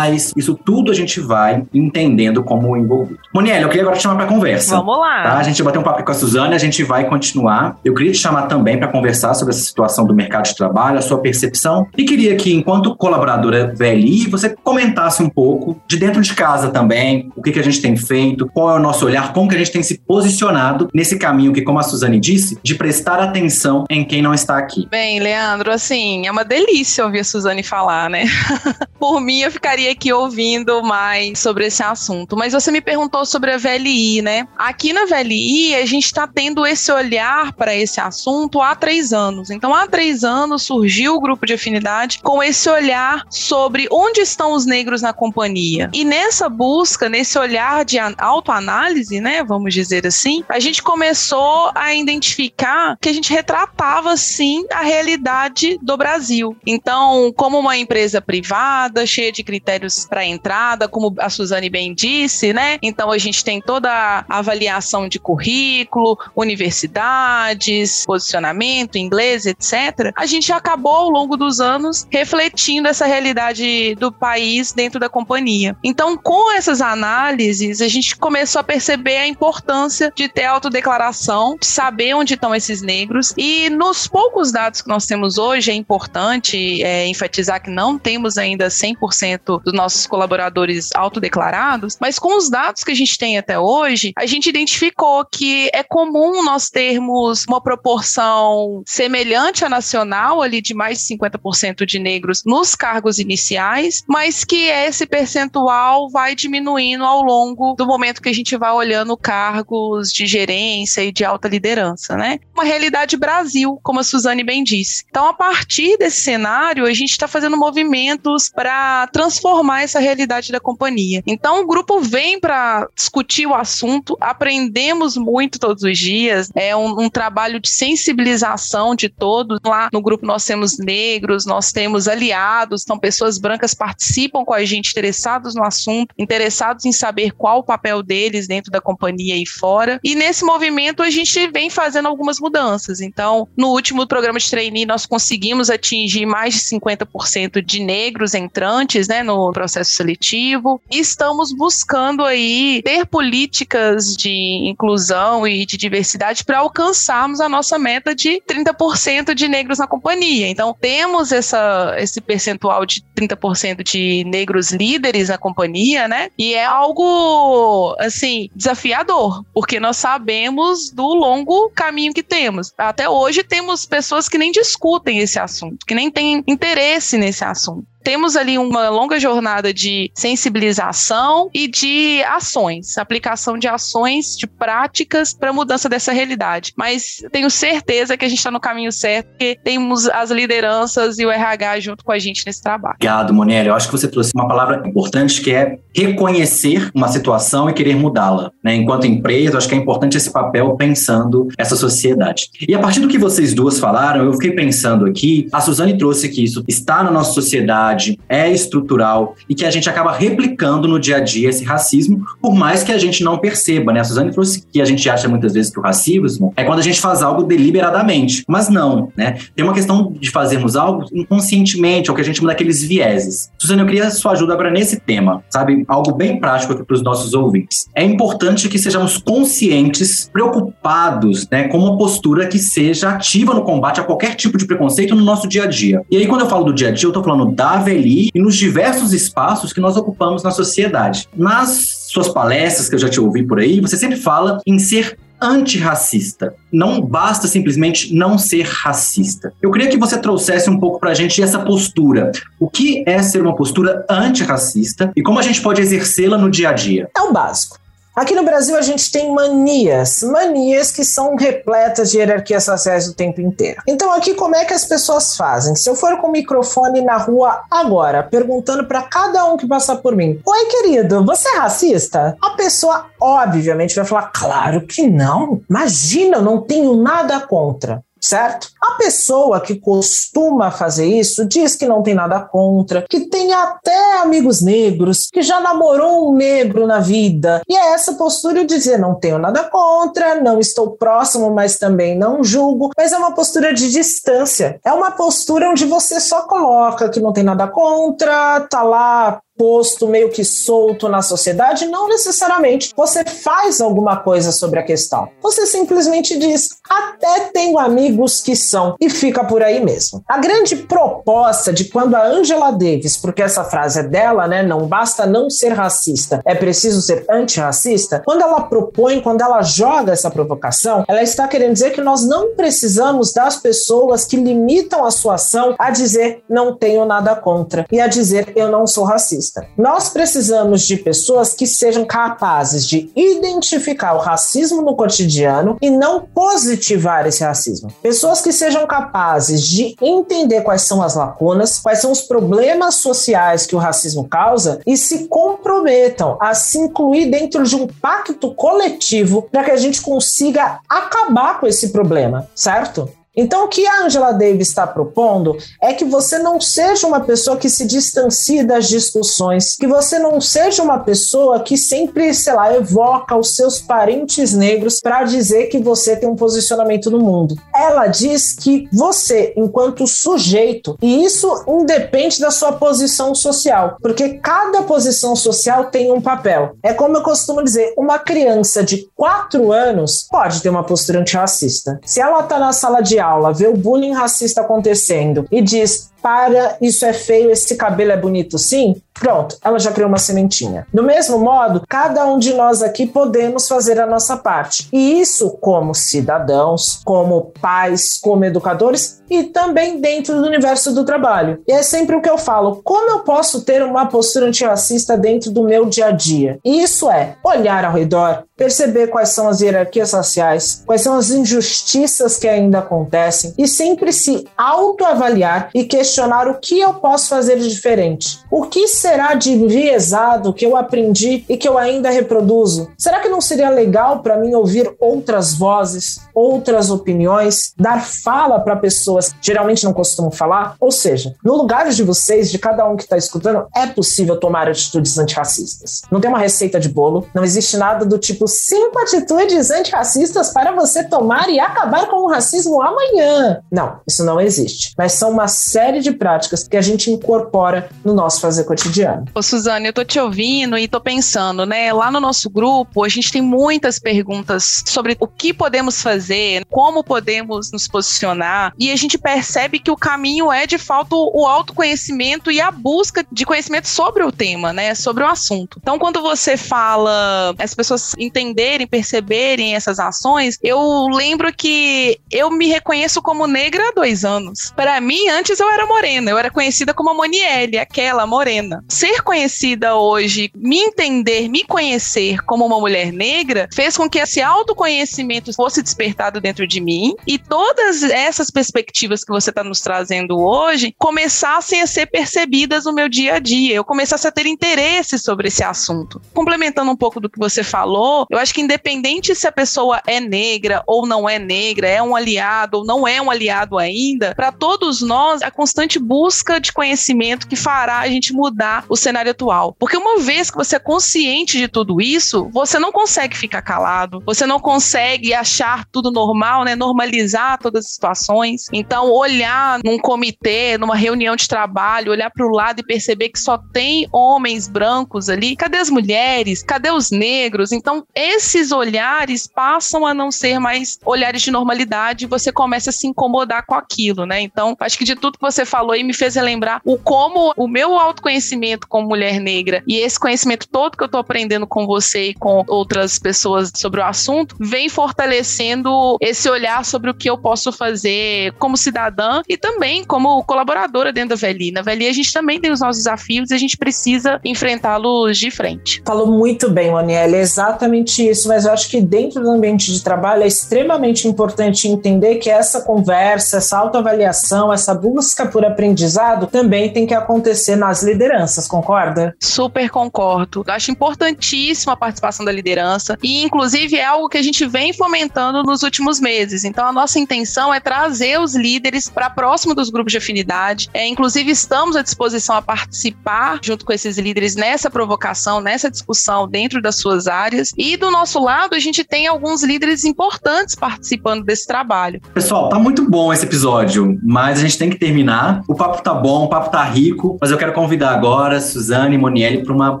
isso 0.36 0.54
tudo 0.54 0.90
a 0.90 0.94
gente 0.94 1.20
vai 1.20 1.64
entendendo 1.72 2.42
como 2.42 2.76
envolvido. 2.76 3.18
Moniela, 3.34 3.62
eu 3.62 3.68
queria 3.68 3.82
agora 3.82 3.96
te 3.96 4.02
chamar 4.02 4.16
para 4.16 4.26
conversa. 4.26 4.76
Vamos 4.76 4.98
lá. 4.98 5.22
Tá? 5.22 5.38
A 5.38 5.42
gente 5.42 5.62
vai 5.62 5.72
bater 5.72 5.78
um 5.78 5.82
papo 5.82 6.04
com 6.04 6.10
a 6.10 6.14
Suzane, 6.14 6.54
a 6.54 6.58
gente 6.58 6.82
vai 6.82 7.08
continuar. 7.08 7.78
Eu 7.84 7.94
queria 7.94 8.12
te 8.12 8.18
chamar 8.18 8.42
também 8.42 8.78
para 8.78 8.88
conversar 8.88 9.34
sobre 9.34 9.54
essa 9.54 9.64
situação 9.64 10.06
do 10.06 10.14
mercado 10.14 10.44
de 10.44 10.54
trabalho, 10.54 10.98
a 10.98 11.02
sua 11.02 11.18
percepção, 11.18 11.86
e 11.96 12.04
queria 12.04 12.36
que, 12.36 12.52
enquanto 12.54 12.94
colaboradora 12.96 13.74
VLI, 13.76 14.26
você 14.26 14.54
comentasse 14.62 15.22
um 15.22 15.28
pouco 15.28 15.80
de 15.86 15.96
dentro 15.96 16.20
de 16.20 16.34
casa 16.34 16.68
também, 16.70 17.30
o 17.36 17.42
que, 17.42 17.52
que 17.52 17.58
a 17.58 17.64
gente 17.64 17.80
tem 17.80 17.96
feito, 17.96 18.48
qual 18.52 18.70
é 18.70 18.78
o 18.78 18.82
nosso 18.82 19.06
olhar, 19.06 19.32
como 19.32 19.48
que 19.48 19.54
a 19.54 19.58
gente 19.58 19.72
tem 19.72 19.82
se 19.82 19.98
posicionado 19.98 20.88
nesse 20.92 21.18
caminho 21.18 21.52
que, 21.52 21.62
como 21.62 21.78
a 21.78 21.82
Suzane 21.82 22.20
disse, 22.20 22.58
de 22.62 22.74
prestar 22.74 23.20
atenção 23.20 23.77
em 23.90 24.04
quem 24.04 24.22
não 24.22 24.34
está 24.34 24.58
aqui. 24.58 24.86
Bem, 24.90 25.20
Leandro, 25.20 25.72
assim, 25.72 26.26
é 26.26 26.30
uma 26.30 26.44
delícia 26.44 27.04
ouvir 27.04 27.20
a 27.20 27.24
Suzane 27.24 27.62
falar, 27.62 28.08
né? 28.10 28.24
Por 28.98 29.20
mim, 29.20 29.40
eu 29.40 29.50
ficaria 29.50 29.92
aqui 29.92 30.12
ouvindo 30.12 30.82
mais 30.82 31.38
sobre 31.38 31.66
esse 31.66 31.82
assunto. 31.82 32.36
Mas 32.36 32.52
você 32.52 32.70
me 32.70 32.80
perguntou 32.80 33.24
sobre 33.24 33.52
a 33.52 33.56
VLI, 33.56 34.22
né? 34.22 34.46
Aqui 34.56 34.92
na 34.92 35.04
VLI, 35.04 35.76
a 35.76 35.86
gente 35.86 36.04
está 36.04 36.26
tendo 36.26 36.66
esse 36.66 36.90
olhar 36.90 37.52
para 37.52 37.74
esse 37.74 38.00
assunto 38.00 38.60
há 38.60 38.74
três 38.74 39.12
anos. 39.12 39.50
Então, 39.50 39.74
há 39.74 39.86
três 39.86 40.24
anos 40.24 40.62
surgiu 40.62 41.14
o 41.14 41.20
grupo 41.20 41.46
de 41.46 41.54
afinidade 41.54 42.20
com 42.22 42.42
esse 42.42 42.68
olhar 42.68 43.24
sobre 43.30 43.88
onde 43.90 44.20
estão 44.20 44.52
os 44.52 44.66
negros 44.66 45.02
na 45.02 45.12
companhia. 45.12 45.90
E 45.92 46.04
nessa 46.04 46.48
busca, 46.48 47.08
nesse 47.08 47.38
olhar 47.38 47.84
de 47.84 47.98
autoanálise, 47.98 49.20
né? 49.20 49.44
Vamos 49.44 49.72
dizer 49.72 50.06
assim, 50.06 50.44
a 50.48 50.58
gente 50.58 50.82
começou 50.82 51.70
a 51.74 51.94
identificar 51.94 52.96
que 53.00 53.08
a 53.08 53.12
gente 53.12 53.32
retratava 53.68 54.16
sim 54.16 54.64
a 54.72 54.82
realidade 54.82 55.78
do 55.82 55.96
Brasil. 55.96 56.56
Então, 56.66 57.32
como 57.36 57.58
uma 57.58 57.76
empresa 57.76 58.20
privada, 58.20 59.06
cheia 59.06 59.30
de 59.30 59.44
critérios 59.44 60.06
para 60.06 60.24
entrada, 60.24 60.88
como 60.88 61.14
a 61.18 61.28
Suzane 61.28 61.70
bem 61.70 61.94
disse, 61.94 62.52
né? 62.52 62.78
Então 62.82 63.10
a 63.10 63.18
gente 63.18 63.44
tem 63.44 63.60
toda 63.60 63.90
a 63.90 64.24
avaliação 64.28 65.08
de 65.08 65.18
currículo, 65.18 66.18
universidades, 66.34 68.04
posicionamento, 68.04 68.96
inglês, 68.96 69.46
etc. 69.46 70.12
A 70.16 70.26
gente 70.26 70.52
acabou 70.52 70.94
ao 70.94 71.10
longo 71.10 71.36
dos 71.36 71.60
anos 71.60 72.06
refletindo 72.10 72.88
essa 72.88 73.06
realidade 73.06 73.94
do 73.96 74.10
país 74.10 74.72
dentro 74.72 74.98
da 74.98 75.08
companhia. 75.08 75.76
Então, 75.84 76.16
com 76.16 76.52
essas 76.52 76.80
análises, 76.80 77.80
a 77.80 77.88
gente 77.88 78.16
começou 78.16 78.60
a 78.60 78.64
perceber 78.64 79.16
a 79.16 79.26
importância 79.26 80.12
de 80.14 80.28
ter 80.28 80.44
autodeclaração, 80.44 81.56
de 81.60 81.66
saber 81.66 82.14
onde 82.14 82.34
estão 82.34 82.54
esses 82.54 82.82
negros 82.82 83.32
nos 83.70 84.06
poucos 84.06 84.52
dados 84.52 84.82
que 84.82 84.88
nós 84.88 85.06
temos 85.06 85.38
hoje, 85.38 85.70
é 85.70 85.74
importante 85.74 86.82
é, 86.82 87.06
enfatizar 87.06 87.62
que 87.62 87.70
não 87.70 87.98
temos 87.98 88.38
ainda 88.38 88.68
100% 88.68 89.62
dos 89.62 89.72
nossos 89.72 90.06
colaboradores 90.06 90.90
autodeclarados, 90.94 91.96
mas 92.00 92.18
com 92.18 92.36
os 92.36 92.48
dados 92.48 92.84
que 92.84 92.92
a 92.92 92.94
gente 92.94 93.18
tem 93.18 93.38
até 93.38 93.58
hoje, 93.58 94.12
a 94.16 94.26
gente 94.26 94.48
identificou 94.48 95.24
que 95.24 95.70
é 95.72 95.82
comum 95.82 96.42
nós 96.42 96.70
termos 96.70 97.44
uma 97.48 97.60
proporção 97.60 98.82
semelhante 98.86 99.64
à 99.64 99.68
nacional, 99.68 100.42
ali 100.42 100.60
de 100.60 100.74
mais 100.74 100.98
de 100.98 101.16
50% 101.16 101.84
de 101.84 101.98
negros 101.98 102.42
nos 102.44 102.74
cargos 102.74 103.18
iniciais, 103.18 104.02
mas 104.06 104.44
que 104.44 104.66
esse 104.66 105.06
percentual 105.06 106.08
vai 106.10 106.34
diminuindo 106.34 107.04
ao 107.04 107.22
longo 107.22 107.74
do 107.74 107.86
momento 107.86 108.22
que 108.22 108.28
a 108.28 108.34
gente 108.34 108.56
vai 108.56 108.72
olhando 108.72 109.16
cargos 109.16 110.12
de 110.12 110.26
gerência 110.26 111.02
e 111.02 111.12
de 111.12 111.24
alta 111.24 111.48
liderança, 111.48 112.16
né? 112.16 112.38
Uma 112.54 112.64
realidade 112.64 113.16
Brasil, 113.48 113.80
como 113.82 114.00
a 114.00 114.04
Suzane 114.04 114.44
bem 114.44 114.62
disse. 114.62 115.04
Então, 115.08 115.26
a 115.26 115.32
partir 115.32 115.96
desse 115.96 116.20
cenário, 116.20 116.84
a 116.84 116.92
gente 116.92 117.12
está 117.12 117.26
fazendo 117.26 117.56
movimentos 117.56 118.50
para 118.50 119.06
transformar 119.06 119.82
essa 119.82 119.98
realidade 119.98 120.52
da 120.52 120.60
companhia. 120.60 121.22
Então, 121.26 121.62
o 121.62 121.66
grupo 121.66 121.98
vem 122.00 122.38
para 122.38 122.86
discutir 122.94 123.46
o 123.46 123.54
assunto, 123.54 124.18
aprendemos 124.20 125.16
muito 125.16 125.58
todos 125.58 125.82
os 125.82 125.98
dias, 125.98 126.50
é 126.54 126.76
um, 126.76 127.04
um 127.04 127.08
trabalho 127.08 127.58
de 127.58 127.70
sensibilização 127.70 128.94
de 128.94 129.08
todos. 129.08 129.58
Lá 129.64 129.88
no 129.92 130.02
grupo 130.02 130.26
nós 130.26 130.44
temos 130.44 130.78
negros, 130.78 131.46
nós 131.46 131.72
temos 131.72 132.06
aliados, 132.06 132.82
então 132.82 132.98
pessoas 132.98 133.38
brancas 133.38 133.72
participam 133.72 134.44
com 134.44 134.52
a 134.52 134.64
gente, 134.64 134.90
interessados 134.90 135.54
no 135.54 135.64
assunto, 135.64 136.14
interessados 136.18 136.84
em 136.84 136.92
saber 136.92 137.32
qual 137.32 137.60
o 137.60 137.64
papel 137.64 138.02
deles 138.02 138.46
dentro 138.46 138.70
da 138.70 138.80
companhia 138.80 139.36
e 139.36 139.46
fora. 139.46 139.98
E 140.04 140.14
nesse 140.14 140.44
movimento 140.44 141.02
a 141.02 141.08
gente 141.08 141.46
vem 141.48 141.70
fazendo 141.70 142.08
algumas 142.08 142.38
mudanças. 142.38 143.00
Então, 143.00 143.37
no 143.56 143.68
último 143.68 144.06
programa 144.06 144.38
de 144.38 144.50
trainee, 144.50 144.86
nós 144.86 145.04
conseguimos 145.04 145.68
atingir 145.68 146.24
mais 146.24 146.54
de 146.54 146.60
50% 146.60 147.62
de 147.62 147.80
negros 147.80 148.34
entrantes 148.34 149.06
né, 149.06 149.22
no 149.22 149.52
processo 149.52 149.92
seletivo. 149.92 150.80
Estamos 150.90 151.52
buscando 151.52 152.24
aí 152.24 152.80
ter 152.82 153.06
políticas 153.06 154.16
de 154.16 154.32
inclusão 154.68 155.46
e 155.46 155.66
de 155.66 155.76
diversidade 155.76 156.44
para 156.44 156.58
alcançarmos 156.58 157.40
a 157.40 157.48
nossa 157.48 157.78
meta 157.78 158.14
de 158.14 158.40
30% 158.48 159.34
de 159.34 159.48
negros 159.48 159.78
na 159.78 159.86
companhia. 159.86 160.48
Então, 160.48 160.74
temos 160.80 161.32
essa, 161.32 161.94
esse 161.98 162.20
percentual 162.20 162.86
de 162.86 163.02
30% 163.16 163.82
de 163.82 164.24
negros 164.24 164.70
líderes 164.72 165.28
na 165.28 165.38
companhia, 165.38 166.08
né? 166.08 166.30
E 166.38 166.54
é 166.54 166.64
algo, 166.64 167.94
assim, 167.98 168.48
desafiador, 168.54 169.44
porque 169.52 169.78
nós 169.78 169.96
sabemos 169.96 170.90
do 170.90 171.14
longo 171.14 171.70
caminho 171.74 172.12
que 172.12 172.22
temos. 172.22 172.72
Até 172.76 173.08
hoje 173.08 173.17
temos 173.44 173.84
pessoas 173.84 174.28
que 174.28 174.38
nem 174.38 174.52
discutem 174.52 175.18
esse 175.18 175.38
assunto, 175.38 175.84
que 175.86 175.94
nem 175.94 176.10
têm 176.10 176.42
interesse 176.46 177.18
nesse 177.18 177.44
assunto 177.44 177.86
temos 178.08 178.36
ali 178.36 178.56
uma 178.56 178.88
longa 178.88 179.20
jornada 179.20 179.70
de 179.70 180.10
sensibilização 180.14 181.50
e 181.52 181.68
de 181.68 182.22
ações, 182.22 182.96
aplicação 182.96 183.58
de 183.58 183.68
ações, 183.68 184.34
de 184.34 184.46
práticas 184.46 185.34
para 185.34 185.52
mudança 185.52 185.90
dessa 185.90 186.10
realidade. 186.10 186.72
Mas 186.74 187.22
tenho 187.30 187.50
certeza 187.50 188.16
que 188.16 188.24
a 188.24 188.28
gente 188.28 188.38
está 188.38 188.50
no 188.50 188.58
caminho 188.58 188.90
certo, 188.90 189.28
porque 189.28 189.58
temos 189.62 190.08
as 190.08 190.30
lideranças 190.30 191.18
e 191.18 191.26
o 191.26 191.30
RH 191.30 191.80
junto 191.80 192.02
com 192.02 192.10
a 192.10 192.18
gente 192.18 192.46
nesse 192.46 192.62
trabalho. 192.62 192.94
Obrigado, 192.94 193.34
Monelli. 193.34 193.68
Eu 193.68 193.74
acho 193.74 193.88
que 193.88 193.92
você 193.92 194.08
trouxe 194.08 194.32
uma 194.34 194.48
palavra 194.48 194.88
importante 194.88 195.42
que 195.42 195.52
é 195.52 195.78
reconhecer 195.94 196.90
uma 196.94 197.08
situação 197.08 197.68
e 197.68 197.74
querer 197.74 197.94
mudá-la. 197.94 198.52
Né? 198.64 198.74
Enquanto 198.74 199.06
empresa, 199.06 199.58
acho 199.58 199.68
que 199.68 199.74
é 199.74 199.78
importante 199.78 200.16
esse 200.16 200.32
papel 200.32 200.74
pensando 200.76 201.48
essa 201.58 201.76
sociedade. 201.76 202.48
E 202.66 202.74
a 202.74 202.78
partir 202.78 203.00
do 203.00 203.08
que 203.08 203.18
vocês 203.18 203.52
duas 203.52 203.78
falaram, 203.78 204.24
eu 204.24 204.32
fiquei 204.32 204.52
pensando 204.52 205.04
aqui, 205.04 205.46
a 205.52 205.60
Suzane 205.60 205.98
trouxe 205.98 206.30
que 206.30 206.42
isso 206.42 206.64
está 206.66 207.02
na 207.02 207.10
nossa 207.10 207.34
sociedade 207.34 207.97
é 208.28 208.50
estrutural 208.50 209.34
e 209.48 209.54
que 209.54 209.64
a 209.64 209.70
gente 209.70 209.88
acaba 209.88 210.12
replicando 210.12 210.88
no 210.88 210.98
dia 210.98 211.16
a 211.16 211.20
dia 211.20 211.48
esse 211.48 211.64
racismo, 211.64 212.24
por 212.40 212.54
mais 212.54 212.82
que 212.82 212.92
a 212.92 212.98
gente 212.98 213.22
não 213.22 213.38
perceba, 213.38 213.92
né? 213.92 214.00
A 214.00 214.04
Suzane 214.04 214.30
trouxe 214.30 214.62
que 214.72 214.80
a 214.80 214.84
gente 214.84 215.08
acha 215.08 215.28
muitas 215.28 215.52
vezes 215.52 215.70
que 215.70 215.78
o 215.78 215.82
racismo 215.82 216.52
é 216.56 216.64
quando 216.64 216.78
a 216.78 216.82
gente 216.82 217.00
faz 217.00 217.22
algo 217.22 217.42
deliberadamente, 217.42 218.44
mas 218.48 218.68
não, 218.68 219.12
né? 219.16 219.38
Tem 219.54 219.64
uma 219.64 219.74
questão 219.74 220.12
de 220.18 220.30
fazermos 220.30 220.76
algo 220.76 221.04
inconscientemente, 221.12 222.10
ou 222.10 222.14
que 222.14 222.22
a 222.22 222.24
gente 222.24 222.36
chama 222.36 222.48
daqueles 222.48 222.82
vieses. 222.82 223.50
Suzane, 223.58 223.80
eu 223.80 223.86
queria 223.86 224.10
sua 224.10 224.32
ajuda 224.32 224.52
agora 224.52 224.70
nesse 224.70 225.00
tema, 225.00 225.42
sabe? 225.50 225.84
Algo 225.88 226.14
bem 226.14 226.38
prático 226.38 226.72
aqui 226.72 226.84
para 226.84 226.94
os 226.94 227.02
nossos 227.02 227.34
ouvintes. 227.34 227.86
É 227.94 228.02
importante 228.04 228.68
que 228.68 228.78
sejamos 228.78 229.18
conscientes, 229.18 230.28
preocupados, 230.32 231.48
né, 231.50 231.68
com 231.68 231.78
uma 231.78 231.96
postura 231.96 232.46
que 232.46 232.58
seja 232.58 233.10
ativa 233.10 233.54
no 233.54 233.62
combate 233.62 234.00
a 234.00 234.04
qualquer 234.04 234.34
tipo 234.34 234.56
de 234.56 234.66
preconceito 234.66 235.14
no 235.14 235.24
nosso 235.24 235.48
dia 235.48 235.64
a 235.64 235.66
dia. 235.66 236.02
E 236.10 236.16
aí, 236.16 236.26
quando 236.26 236.42
eu 236.42 236.48
falo 236.48 236.64
do 236.64 236.72
dia 236.72 236.88
a 236.88 236.90
dia, 236.90 237.08
eu 237.08 237.12
tô 237.12 237.22
falando 237.22 237.52
da 237.52 237.78
Aveli 237.88 238.28
e 238.34 238.40
nos 238.40 238.56
diversos 238.56 239.12
espaços 239.12 239.72
que 239.72 239.80
nós 239.80 239.96
ocupamos 239.96 240.42
na 240.42 240.50
sociedade. 240.50 241.26
Nas 241.34 242.08
suas 242.08 242.28
palestras 242.28 242.88
que 242.88 242.94
eu 242.94 242.98
já 242.98 243.08
te 243.08 243.20
ouvi 243.20 243.42
por 243.42 243.58
aí, 243.58 243.80
você 243.80 243.96
sempre 243.96 244.16
fala 244.16 244.60
em 244.66 244.78
ser 244.78 245.18
antirracista. 245.40 246.54
Não 246.70 247.00
basta 247.00 247.46
simplesmente 247.46 248.14
não 248.14 248.36
ser 248.36 248.66
racista. 248.66 249.52
Eu 249.62 249.70
queria 249.70 249.88
que 249.88 249.96
você 249.96 250.18
trouxesse 250.18 250.68
um 250.68 250.78
pouco 250.78 250.98
para 250.98 251.10
a 251.10 251.14
gente 251.14 251.40
essa 251.40 251.60
postura. 251.60 252.32
O 252.58 252.68
que 252.68 253.04
é 253.06 253.22
ser 253.22 253.40
uma 253.40 253.54
postura 253.54 254.04
antirracista 254.10 255.12
e 255.16 255.22
como 255.22 255.38
a 255.38 255.42
gente 255.42 255.62
pode 255.62 255.80
exercê-la 255.80 256.36
no 256.36 256.50
dia 256.50 256.70
a 256.70 256.72
dia? 256.72 257.08
É 257.16 257.20
o 257.20 257.32
básico. 257.32 257.78
Aqui 258.18 258.34
no 258.34 258.42
Brasil 258.42 258.76
a 258.76 258.82
gente 258.82 259.12
tem 259.12 259.32
manias, 259.32 260.24
manias 260.24 260.90
que 260.90 261.04
são 261.04 261.36
repletas 261.36 262.10
de 262.10 262.18
hierarquias 262.18 262.64
sociais 262.64 263.06
o 263.06 263.14
tempo 263.14 263.40
inteiro. 263.40 263.80
Então 263.86 264.12
aqui 264.12 264.34
como 264.34 264.56
é 264.56 264.64
que 264.64 264.74
as 264.74 264.84
pessoas 264.84 265.36
fazem? 265.36 265.76
Se 265.76 265.88
eu 265.88 265.94
for 265.94 266.20
com 266.20 266.26
o 266.26 266.32
microfone 266.32 267.00
na 267.00 267.16
rua 267.16 267.62
agora, 267.70 268.24
perguntando 268.24 268.84
para 268.86 269.02
cada 269.02 269.44
um 269.44 269.56
que 269.56 269.68
passar 269.68 269.98
por 269.98 270.16
mim: 270.16 270.40
"Oi, 270.44 270.64
querido, 270.66 271.24
você 271.24 271.48
é 271.50 271.58
racista?" 271.58 272.36
A 272.42 272.50
pessoa 272.56 273.06
obviamente 273.20 273.94
vai 273.94 274.04
falar: 274.04 274.32
"Claro 274.34 274.80
que 274.80 275.06
não. 275.06 275.60
Imagina, 275.70 276.38
eu 276.38 276.42
não 276.42 276.60
tenho 276.60 277.00
nada 277.00 277.38
contra." 277.42 278.02
Certo? 278.20 278.68
A 278.80 278.92
pessoa 278.94 279.60
que 279.60 279.76
costuma 279.76 280.70
fazer 280.70 281.06
isso 281.06 281.44
diz 281.44 281.74
que 281.74 281.86
não 281.86 282.02
tem 282.02 282.14
nada 282.14 282.40
contra, 282.40 283.04
que 283.08 283.20
tem 283.20 283.52
até 283.52 284.20
amigos 284.20 284.60
negros, 284.60 285.28
que 285.32 285.42
já 285.42 285.60
namorou 285.60 286.30
um 286.30 286.36
negro 286.36 286.86
na 286.86 287.00
vida. 287.00 287.62
E 287.68 287.76
é 287.76 287.92
essa 287.92 288.14
postura 288.14 288.64
de 288.64 288.76
dizer 288.76 288.98
não 288.98 289.14
tenho 289.14 289.38
nada 289.38 289.64
contra, 289.64 290.40
não 290.40 290.58
estou 290.58 290.92
próximo, 290.92 291.50
mas 291.50 291.78
também 291.78 292.16
não 292.16 292.42
julgo, 292.42 292.90
mas 292.96 293.12
é 293.12 293.18
uma 293.18 293.32
postura 293.32 293.72
de 293.72 293.90
distância. 293.90 294.80
É 294.84 294.92
uma 294.92 295.10
postura 295.10 295.70
onde 295.70 295.84
você 295.86 296.20
só 296.20 296.42
coloca 296.42 297.08
que 297.08 297.20
não 297.20 297.32
tem 297.32 297.44
nada 297.44 297.66
contra, 297.66 298.60
tá 298.60 298.82
lá 298.82 299.40
posto 299.58 300.06
meio 300.06 300.30
que 300.30 300.44
solto 300.44 301.08
na 301.08 301.20
sociedade, 301.20 301.86
não 301.86 302.08
necessariamente 302.08 302.92
você 302.96 303.24
faz 303.24 303.80
alguma 303.80 304.16
coisa 304.16 304.52
sobre 304.52 304.78
a 304.78 304.84
questão. 304.84 305.28
Você 305.42 305.66
simplesmente 305.66 306.38
diz: 306.38 306.68
até 306.88 307.50
tenho 307.52 307.78
amigos 307.78 308.40
que 308.40 308.54
são, 308.54 308.94
e 309.00 309.10
fica 309.10 309.44
por 309.44 309.62
aí 309.62 309.84
mesmo. 309.84 310.22
A 310.28 310.38
grande 310.38 310.76
proposta 310.76 311.72
de 311.72 311.86
quando 311.86 312.14
a 312.14 312.24
Angela 312.24 312.70
Davis, 312.70 313.16
porque 313.16 313.42
essa 313.42 313.64
frase 313.64 314.00
é 314.00 314.02
dela, 314.02 314.46
né? 314.46 314.62
Não 314.62 314.86
basta 314.86 315.26
não 315.26 315.50
ser 315.50 315.72
racista, 315.72 316.40
é 316.44 316.54
preciso 316.54 317.02
ser 317.02 317.26
antirracista. 317.28 318.22
Quando 318.24 318.42
ela 318.42 318.60
propõe, 318.62 319.20
quando 319.20 319.42
ela 319.42 319.62
joga 319.62 320.12
essa 320.12 320.30
provocação, 320.30 321.04
ela 321.08 321.22
está 321.22 321.48
querendo 321.48 321.72
dizer 321.72 321.90
que 321.90 322.00
nós 322.00 322.24
não 322.24 322.54
precisamos 322.54 323.32
das 323.32 323.56
pessoas 323.56 324.24
que 324.24 324.36
limitam 324.36 325.04
a 325.04 325.10
sua 325.10 325.34
ação 325.34 325.74
a 325.78 325.90
dizer 325.90 326.42
não 326.48 326.76
tenho 326.76 327.04
nada 327.04 327.34
contra 327.34 327.86
e 327.90 328.00
a 328.00 328.06
dizer 328.06 328.52
eu 328.54 328.70
não 328.70 328.86
sou 328.86 329.04
racista. 329.04 329.47
Nós 329.76 330.08
precisamos 330.08 330.82
de 330.82 330.96
pessoas 330.96 331.54
que 331.54 331.66
sejam 331.66 332.04
capazes 332.04 332.86
de 332.86 333.10
identificar 333.16 334.14
o 334.14 334.18
racismo 334.18 334.82
no 334.82 334.96
cotidiano 334.96 335.76
e 335.80 335.90
não 335.90 336.20
positivar 336.20 337.26
esse 337.26 337.42
racismo. 337.42 337.92
Pessoas 338.02 338.40
que 338.40 338.52
sejam 338.52 338.86
capazes 338.86 339.62
de 339.62 339.96
entender 340.00 340.62
quais 340.62 340.82
são 340.82 341.02
as 341.02 341.14
lacunas, 341.14 341.78
quais 341.78 342.00
são 342.00 342.10
os 342.10 342.22
problemas 342.22 342.96
sociais 342.96 343.66
que 343.66 343.76
o 343.76 343.78
racismo 343.78 344.28
causa 344.28 344.80
e 344.86 344.96
se 344.96 345.28
comprometam 345.28 346.36
a 346.40 346.54
se 346.54 346.78
incluir 346.78 347.30
dentro 347.30 347.64
de 347.64 347.76
um 347.76 347.86
pacto 347.86 348.54
coletivo 348.54 349.42
para 349.42 349.64
que 349.64 349.70
a 349.70 349.76
gente 349.76 350.00
consiga 350.00 350.80
acabar 350.88 351.60
com 351.60 351.66
esse 351.66 351.88
problema, 351.90 352.48
certo? 352.54 353.08
Então, 353.40 353.66
o 353.66 353.68
que 353.68 353.86
a 353.86 354.04
Angela 354.04 354.32
Davis 354.32 354.66
está 354.66 354.84
propondo 354.84 355.56
é 355.80 355.94
que 355.94 356.04
você 356.04 356.40
não 356.40 356.60
seja 356.60 357.06
uma 357.06 357.20
pessoa 357.20 357.56
que 357.56 357.70
se 357.70 357.86
distancie 357.86 358.64
das 358.64 358.88
discussões, 358.88 359.76
que 359.76 359.86
você 359.86 360.18
não 360.18 360.40
seja 360.40 360.82
uma 360.82 360.98
pessoa 360.98 361.60
que 361.60 361.78
sempre, 361.78 362.34
sei 362.34 362.52
lá, 362.52 362.74
evoca 362.74 363.36
os 363.36 363.54
seus 363.54 363.78
parentes 363.78 364.52
negros 364.52 365.00
para 365.00 365.22
dizer 365.22 365.68
que 365.68 365.78
você 365.78 366.16
tem 366.16 366.28
um 366.28 366.34
posicionamento 366.34 367.12
no 367.12 367.20
mundo. 367.20 367.54
Ela 367.78 368.08
diz 368.08 368.54
que 368.54 368.88
você, 368.92 369.52
enquanto 369.56 370.04
sujeito, 370.06 370.98
e 371.00 371.24
isso 371.24 371.64
independe 371.68 372.40
da 372.40 372.50
sua 372.50 372.72
posição 372.72 373.34
social, 373.36 373.96
porque 374.02 374.30
cada 374.34 374.82
posição 374.82 375.36
social 375.36 375.84
tem 375.84 376.10
um 376.10 376.20
papel. 376.20 376.72
É 376.82 376.92
como 376.92 377.16
eu 377.16 377.22
costumo 377.22 377.62
dizer, 377.62 377.94
uma 377.96 378.18
criança 378.18 378.82
de 378.82 379.08
4 379.14 379.72
anos 379.72 380.26
pode 380.28 380.60
ter 380.60 380.68
uma 380.68 380.82
postura 380.82 381.20
antirracista. 381.20 382.00
Se 382.04 382.20
ela 382.20 382.40
está 382.40 382.58
na 382.58 382.72
sala 382.72 383.00
de 383.00 383.20
aula, 383.20 383.52
vê 383.52 383.68
o 383.68 383.76
bullying 383.76 384.12
racista 384.12 384.60
acontecendo 384.62 385.46
e 385.50 385.62
diz: 385.62 386.10
para, 386.22 386.76
isso 386.80 387.04
é 387.04 387.12
feio, 387.12 387.50
esse 387.50 387.76
cabelo 387.76 388.12
é 388.12 388.16
bonito 388.16 388.58
sim, 388.58 389.00
pronto, 389.18 389.56
ela 389.62 389.78
já 389.78 389.90
criou 389.92 390.08
uma 390.08 390.18
sementinha. 390.18 390.86
Do 390.92 391.02
mesmo 391.02 391.38
modo, 391.38 391.82
cada 391.88 392.26
um 392.26 392.38
de 392.38 392.54
nós 392.54 392.82
aqui 392.82 393.06
podemos 393.06 393.68
fazer 393.68 394.00
a 394.00 394.06
nossa 394.06 394.36
parte. 394.36 394.88
E 394.92 395.20
isso 395.20 395.50
como 395.60 395.94
cidadãos, 395.94 397.00
como 397.04 397.52
pais, 397.60 398.18
como 398.20 398.44
educadores 398.44 399.22
e 399.30 399.44
também 399.44 400.00
dentro 400.00 400.34
do 400.36 400.46
universo 400.46 400.94
do 400.94 401.04
trabalho. 401.04 401.62
E 401.66 401.72
é 401.72 401.82
sempre 401.82 402.16
o 402.16 402.22
que 402.22 402.30
eu 402.30 402.38
falo, 402.38 402.80
como 402.82 403.10
eu 403.10 403.20
posso 403.20 403.62
ter 403.62 403.82
uma 403.82 404.06
postura 404.06 404.46
antirracista 404.46 405.16
dentro 405.16 405.50
do 405.50 405.62
meu 405.62 405.84
dia 405.84 406.06
a 406.06 406.10
dia? 406.10 406.58
E 406.64 406.82
isso 406.82 407.10
é 407.10 407.36
olhar 407.44 407.84
ao 407.84 407.92
redor, 407.92 408.44
perceber 408.56 409.08
quais 409.08 409.30
são 409.30 409.48
as 409.48 409.60
hierarquias 409.60 410.12
raciais, 410.12 410.82
quais 410.86 411.02
são 411.02 411.14
as 411.14 411.30
injustiças 411.30 412.38
que 412.38 412.48
ainda 412.48 412.78
acontecem 412.78 413.52
e 413.58 413.68
sempre 413.68 414.12
se 414.12 414.46
autoavaliar 414.56 415.70
e 415.74 415.84
questionar 415.84 416.07
questionar 416.08 416.48
o 416.48 416.54
que 416.54 416.80
eu 416.80 416.94
posso 416.94 417.28
fazer 417.28 417.58
de 417.58 417.68
diferente. 417.68 418.40
O 418.50 418.62
que 418.62 418.88
será 418.88 419.34
de 419.34 419.52
enviesado 419.52 420.54
que 420.54 420.64
eu 420.64 420.74
aprendi 420.74 421.44
e 421.46 421.56
que 421.56 421.68
eu 421.68 421.76
ainda 421.76 422.08
reproduzo? 422.08 422.90
Será 422.96 423.20
que 423.20 423.28
não 423.28 423.42
seria 423.42 423.68
legal 423.68 424.20
para 424.20 424.38
mim 424.38 424.54
ouvir 424.54 424.90
outras 424.98 425.54
vozes, 425.54 426.18
outras 426.34 426.90
opiniões, 426.90 427.74
dar 427.78 428.02
fala 428.02 428.58
para 428.58 428.76
pessoas 428.76 429.32
que 429.32 429.38
geralmente 429.42 429.84
não 429.84 429.92
costumam 429.92 430.30
falar? 430.30 430.76
Ou 430.80 430.90
seja, 430.90 431.34
no 431.44 431.54
lugar 431.54 431.90
de 431.90 432.02
vocês, 432.02 432.50
de 432.50 432.58
cada 432.58 432.88
um 432.88 432.96
que 432.96 433.02
está 433.02 433.18
escutando, 433.18 433.66
é 433.76 433.86
possível 433.86 434.40
tomar 434.40 434.66
atitudes 434.66 435.18
antirracistas. 435.18 436.02
Não 436.10 436.20
tem 436.20 436.30
uma 436.30 436.38
receita 436.38 436.80
de 436.80 436.88
bolo, 436.88 437.28
não 437.34 437.44
existe 437.44 437.76
nada 437.76 438.06
do 438.06 438.18
tipo 438.18 438.48
cinco 438.48 438.98
atitudes 438.98 439.70
antirracistas 439.70 440.50
para 440.50 440.72
você 440.72 441.04
tomar 441.04 441.50
e 441.50 441.60
acabar 441.60 442.08
com 442.08 442.24
o 442.24 442.28
racismo 442.28 442.80
amanhã. 442.80 443.60
Não, 443.70 444.00
isso 444.06 444.24
não 444.24 444.40
existe. 444.40 444.94
Mas 444.96 445.12
são 445.12 445.30
uma 445.30 445.48
série 445.48 445.97
de 446.00 446.08
de 446.08 446.12
práticas 446.12 446.66
que 446.66 446.76
a 446.76 446.80
gente 446.80 447.10
incorpora 447.10 447.88
no 448.04 448.14
nosso 448.14 448.40
fazer 448.40 448.64
cotidiano. 448.64 449.26
Ô, 449.34 449.42
Suzane, 449.42 449.86
eu 449.86 449.92
tô 449.92 450.04
te 450.04 450.18
ouvindo 450.18 450.76
e 450.78 450.88
tô 450.88 451.00
pensando, 451.00 451.66
né? 451.66 451.92
Lá 451.92 452.10
no 452.10 452.20
nosso 452.20 452.48
grupo, 452.48 453.04
a 453.04 453.08
gente 453.08 453.30
tem 453.30 453.42
muitas 453.42 453.98
perguntas 453.98 454.82
sobre 454.86 455.16
o 455.20 455.26
que 455.26 455.52
podemos 455.52 456.02
fazer, 456.02 456.64
como 456.70 457.04
podemos 457.04 457.70
nos 457.70 457.86
posicionar, 457.86 458.72
e 458.78 458.90
a 458.90 458.96
gente 458.96 459.18
percebe 459.18 459.78
que 459.78 459.90
o 459.90 459.96
caminho 459.96 460.50
é, 460.50 460.66
de 460.66 460.78
fato, 460.78 461.14
o 461.34 461.46
autoconhecimento 461.46 462.50
e 462.50 462.60
a 462.60 462.70
busca 462.70 463.24
de 463.30 463.44
conhecimento 463.44 463.88
sobre 463.88 464.24
o 464.24 464.32
tema, 464.32 464.72
né? 464.72 464.94
Sobre 464.94 465.22
o 465.22 465.26
assunto. 465.26 465.78
Então, 465.80 465.98
quando 465.98 466.22
você 466.22 466.56
fala 466.56 467.54
as 467.58 467.74
pessoas 467.74 468.14
entenderem, 468.18 468.86
perceberem 468.86 469.74
essas 469.74 469.98
ações, 469.98 470.58
eu 470.62 471.08
lembro 471.08 471.52
que 471.52 472.18
eu 472.30 472.50
me 472.50 472.66
reconheço 472.68 473.20
como 473.20 473.46
negra 473.46 473.88
há 473.88 473.92
dois 473.92 474.24
anos. 474.24 474.72
Para 474.74 475.00
mim, 475.00 475.28
antes 475.28 475.58
eu 475.60 475.70
era 475.70 475.86
morena, 475.88 476.30
eu 476.30 476.38
era 476.38 476.50
conhecida 476.50 476.92
como 476.94 477.10
a 477.10 477.14
Monielle, 477.14 477.78
aquela 477.78 478.26
morena. 478.26 478.84
Ser 478.88 479.22
conhecida 479.22 479.96
hoje, 479.96 480.50
me 480.54 480.78
entender, 480.78 481.48
me 481.48 481.64
conhecer 481.64 482.40
como 482.44 482.64
uma 482.66 482.78
mulher 482.78 483.12
negra, 483.12 483.68
fez 483.74 483.96
com 483.96 484.08
que 484.08 484.18
esse 484.18 484.40
autoconhecimento 484.40 485.52
fosse 485.52 485.82
despertado 485.82 486.40
dentro 486.40 486.66
de 486.66 486.80
mim 486.80 487.14
e 487.26 487.38
todas 487.38 488.02
essas 488.02 488.50
perspectivas 488.50 489.24
que 489.24 489.32
você 489.32 489.50
está 489.50 489.64
nos 489.64 489.80
trazendo 489.80 490.38
hoje 490.38 490.94
começassem 490.98 491.80
a 491.80 491.86
ser 491.86 492.06
percebidas 492.06 492.84
no 492.84 492.92
meu 492.92 493.08
dia 493.08 493.34
a 493.34 493.38
dia. 493.38 493.74
Eu 493.74 493.84
começasse 493.84 494.26
a 494.28 494.32
ter 494.32 494.46
interesse 494.46 495.18
sobre 495.18 495.48
esse 495.48 495.64
assunto. 495.64 496.20
Complementando 496.34 496.90
um 496.90 496.96
pouco 496.96 497.20
do 497.20 497.30
que 497.30 497.38
você 497.38 497.62
falou, 497.62 498.26
eu 498.30 498.38
acho 498.38 498.52
que 498.52 498.60
independente 498.60 499.34
se 499.34 499.46
a 499.46 499.52
pessoa 499.52 500.00
é 500.06 500.20
negra 500.20 500.82
ou 500.86 501.06
não 501.06 501.28
é 501.28 501.38
negra, 501.38 501.88
é 501.88 502.02
um 502.02 502.14
aliado 502.14 502.78
ou 502.78 502.84
não 502.84 503.08
é 503.08 503.20
um 503.20 503.30
aliado 503.30 503.78
ainda, 503.78 504.34
para 504.34 504.52
todos 504.52 505.00
nós 505.00 505.42
a 505.42 505.50
constante 505.78 505.98
busca 506.00 506.58
de 506.58 506.72
conhecimento 506.72 507.46
que 507.46 507.54
fará 507.54 508.00
a 508.00 508.08
gente 508.08 508.32
mudar 508.32 508.84
o 508.88 508.96
cenário 508.96 509.30
atual. 509.30 509.76
Porque 509.78 509.96
uma 509.96 510.18
vez 510.18 510.50
que 510.50 510.56
você 510.56 510.74
é 510.74 510.80
consciente 510.80 511.56
de 511.56 511.68
tudo 511.68 512.00
isso, 512.00 512.50
você 512.52 512.80
não 512.80 512.90
consegue 512.90 513.36
ficar 513.36 513.62
calado, 513.62 514.20
você 514.26 514.44
não 514.44 514.58
consegue 514.58 515.32
achar 515.32 515.84
tudo 515.92 516.10
normal, 516.10 516.64
né? 516.64 516.74
Normalizar 516.74 517.58
todas 517.58 517.84
as 517.84 517.92
situações. 517.92 518.66
Então, 518.72 519.12
olhar 519.12 519.78
num 519.84 519.98
comitê, 519.98 520.76
numa 520.76 520.96
reunião 520.96 521.36
de 521.36 521.46
trabalho, 521.46 522.10
olhar 522.10 522.30
para 522.30 522.44
o 522.44 522.50
lado 522.50 522.80
e 522.80 522.86
perceber 522.86 523.28
que 523.28 523.38
só 523.38 523.56
tem 523.56 524.08
homens 524.10 524.66
brancos 524.66 525.28
ali. 525.28 525.54
Cadê 525.54 525.78
as 525.78 525.90
mulheres? 525.90 526.60
Cadê 526.60 526.90
os 526.90 527.12
negros? 527.12 527.70
Então, 527.70 528.04
esses 528.16 528.72
olhares 528.72 529.46
passam 529.46 530.04
a 530.04 530.12
não 530.12 530.32
ser 530.32 530.58
mais 530.58 530.98
olhares 531.06 531.42
de 531.42 531.52
normalidade 531.52 532.26
você 532.26 532.50
começa 532.50 532.90
a 532.90 532.92
se 532.92 533.06
incomodar 533.06 533.64
com 533.64 533.74
aquilo, 533.74 534.26
né? 534.26 534.40
Então, 534.40 534.76
acho 534.80 534.98
que 534.98 535.04
de 535.04 535.14
tudo 535.14 535.38
que 535.38 535.44
você 535.44 535.64
falou 535.68 535.94
e 535.94 536.02
me 536.02 536.14
fez 536.14 536.34
relembrar 536.34 536.80
o 536.84 536.98
como 536.98 537.52
o 537.56 537.68
meu 537.68 537.98
autoconhecimento 537.98 538.88
como 538.88 539.08
mulher 539.08 539.38
negra 539.40 539.82
e 539.86 539.98
esse 539.98 540.18
conhecimento 540.18 540.66
todo 540.68 540.96
que 540.96 541.04
eu 541.04 541.08
tô 541.08 541.18
aprendendo 541.18 541.66
com 541.66 541.86
você 541.86 542.30
e 542.30 542.34
com 542.34 542.64
outras 542.66 543.18
pessoas 543.18 543.70
sobre 543.74 544.00
o 544.00 544.04
assunto 544.04 544.56
vem 544.58 544.88
fortalecendo 544.88 546.16
esse 546.20 546.48
olhar 546.48 546.84
sobre 546.84 547.10
o 547.10 547.14
que 547.14 547.28
eu 547.28 547.38
posso 547.38 547.70
fazer 547.70 548.52
como 548.58 548.76
cidadã 548.76 549.42
e 549.48 549.56
também 549.56 550.04
como 550.04 550.42
colaboradora 550.44 551.12
dentro 551.12 551.36
da 551.36 551.36
VLI. 551.36 551.72
Na 551.72 551.82
VLI 551.82 552.08
a 552.08 552.12
gente 552.12 552.32
também 552.32 552.60
tem 552.60 552.70
os 552.70 552.80
nossos 552.80 553.04
desafios 553.04 553.50
e 553.50 553.54
a 553.54 553.58
gente 553.58 553.76
precisa 553.76 554.40
enfrentá-los 554.44 555.38
de 555.38 555.50
frente. 555.50 556.02
Falou 556.06 556.26
muito 556.26 556.70
bem, 556.70 556.90
Moniela, 556.90 557.36
é 557.36 557.40
exatamente 557.40 558.26
isso, 558.26 558.48
mas 558.48 558.64
eu 558.64 558.72
acho 558.72 558.88
que 558.88 559.00
dentro 559.00 559.42
do 559.42 559.50
ambiente 559.50 559.92
de 559.92 560.02
trabalho 560.02 560.42
é 560.42 560.46
extremamente 560.46 561.26
importante 561.26 561.88
entender 561.88 562.36
que 562.36 562.50
essa 562.50 562.82
conversa, 562.82 563.58
essa 563.58 563.78
autoavaliação, 563.78 564.72
essa 564.72 564.94
busca 564.94 565.46
por 565.46 565.57
por 565.58 565.64
aprendizado 565.64 566.46
também 566.46 566.92
tem 566.92 567.04
que 567.04 567.12
acontecer 567.12 567.74
nas 567.74 568.04
lideranças, 568.04 568.68
concorda? 568.68 569.34
Super 569.42 569.90
concordo. 569.90 570.64
Eu 570.64 570.72
acho 570.72 570.92
importantíssima 570.92 571.94
a 571.94 571.96
participação 571.96 572.46
da 572.46 572.52
liderança 572.52 573.18
e, 573.20 573.42
inclusive, 573.42 573.96
é 573.96 574.04
algo 574.04 574.28
que 574.28 574.38
a 574.38 574.42
gente 574.42 574.64
vem 574.64 574.92
fomentando 574.92 575.64
nos 575.64 575.82
últimos 575.82 576.20
meses. 576.20 576.62
Então, 576.62 576.86
a 576.86 576.92
nossa 576.92 577.18
intenção 577.18 577.74
é 577.74 577.80
trazer 577.80 578.38
os 578.38 578.54
líderes 578.54 579.08
para 579.08 579.28
próximo 579.28 579.74
dos 579.74 579.90
grupos 579.90 580.12
de 580.12 580.18
afinidade. 580.18 580.88
É, 580.94 581.08
inclusive, 581.08 581.50
estamos 581.50 581.96
à 581.96 582.02
disposição 582.02 582.54
a 582.54 582.62
participar 582.62 583.58
junto 583.60 583.84
com 583.84 583.92
esses 583.92 584.16
líderes 584.16 584.54
nessa 584.54 584.88
provocação, 584.88 585.60
nessa 585.60 585.90
discussão 585.90 586.46
dentro 586.46 586.80
das 586.80 586.94
suas 586.94 587.26
áreas. 587.26 587.72
E 587.76 587.96
do 587.96 588.12
nosso 588.12 588.38
lado, 588.38 588.76
a 588.76 588.78
gente 588.78 589.02
tem 589.02 589.26
alguns 589.26 589.64
líderes 589.64 590.04
importantes 590.04 590.76
participando 590.76 591.42
desse 591.42 591.66
trabalho. 591.66 592.20
Pessoal, 592.32 592.68
tá 592.68 592.78
muito 592.78 593.10
bom 593.10 593.32
esse 593.32 593.44
episódio, 593.44 594.16
mas 594.22 594.60
a 594.60 594.62
gente 594.62 594.78
tem 594.78 594.88
que 594.88 594.96
terminar 594.96 595.47
O 595.68 595.74
papo 595.74 596.02
tá 596.02 596.14
bom, 596.14 596.44
o 596.44 596.48
papo 596.48 596.70
tá 596.70 596.82
rico, 596.84 597.36
mas 597.40 597.50
eu 597.50 597.58
quero 597.58 597.72
convidar 597.72 598.10
agora 598.10 598.60
Suzane 598.60 599.14
e 599.14 599.18
Monielle 599.18 599.64
para 599.64 599.74
uma 599.74 600.00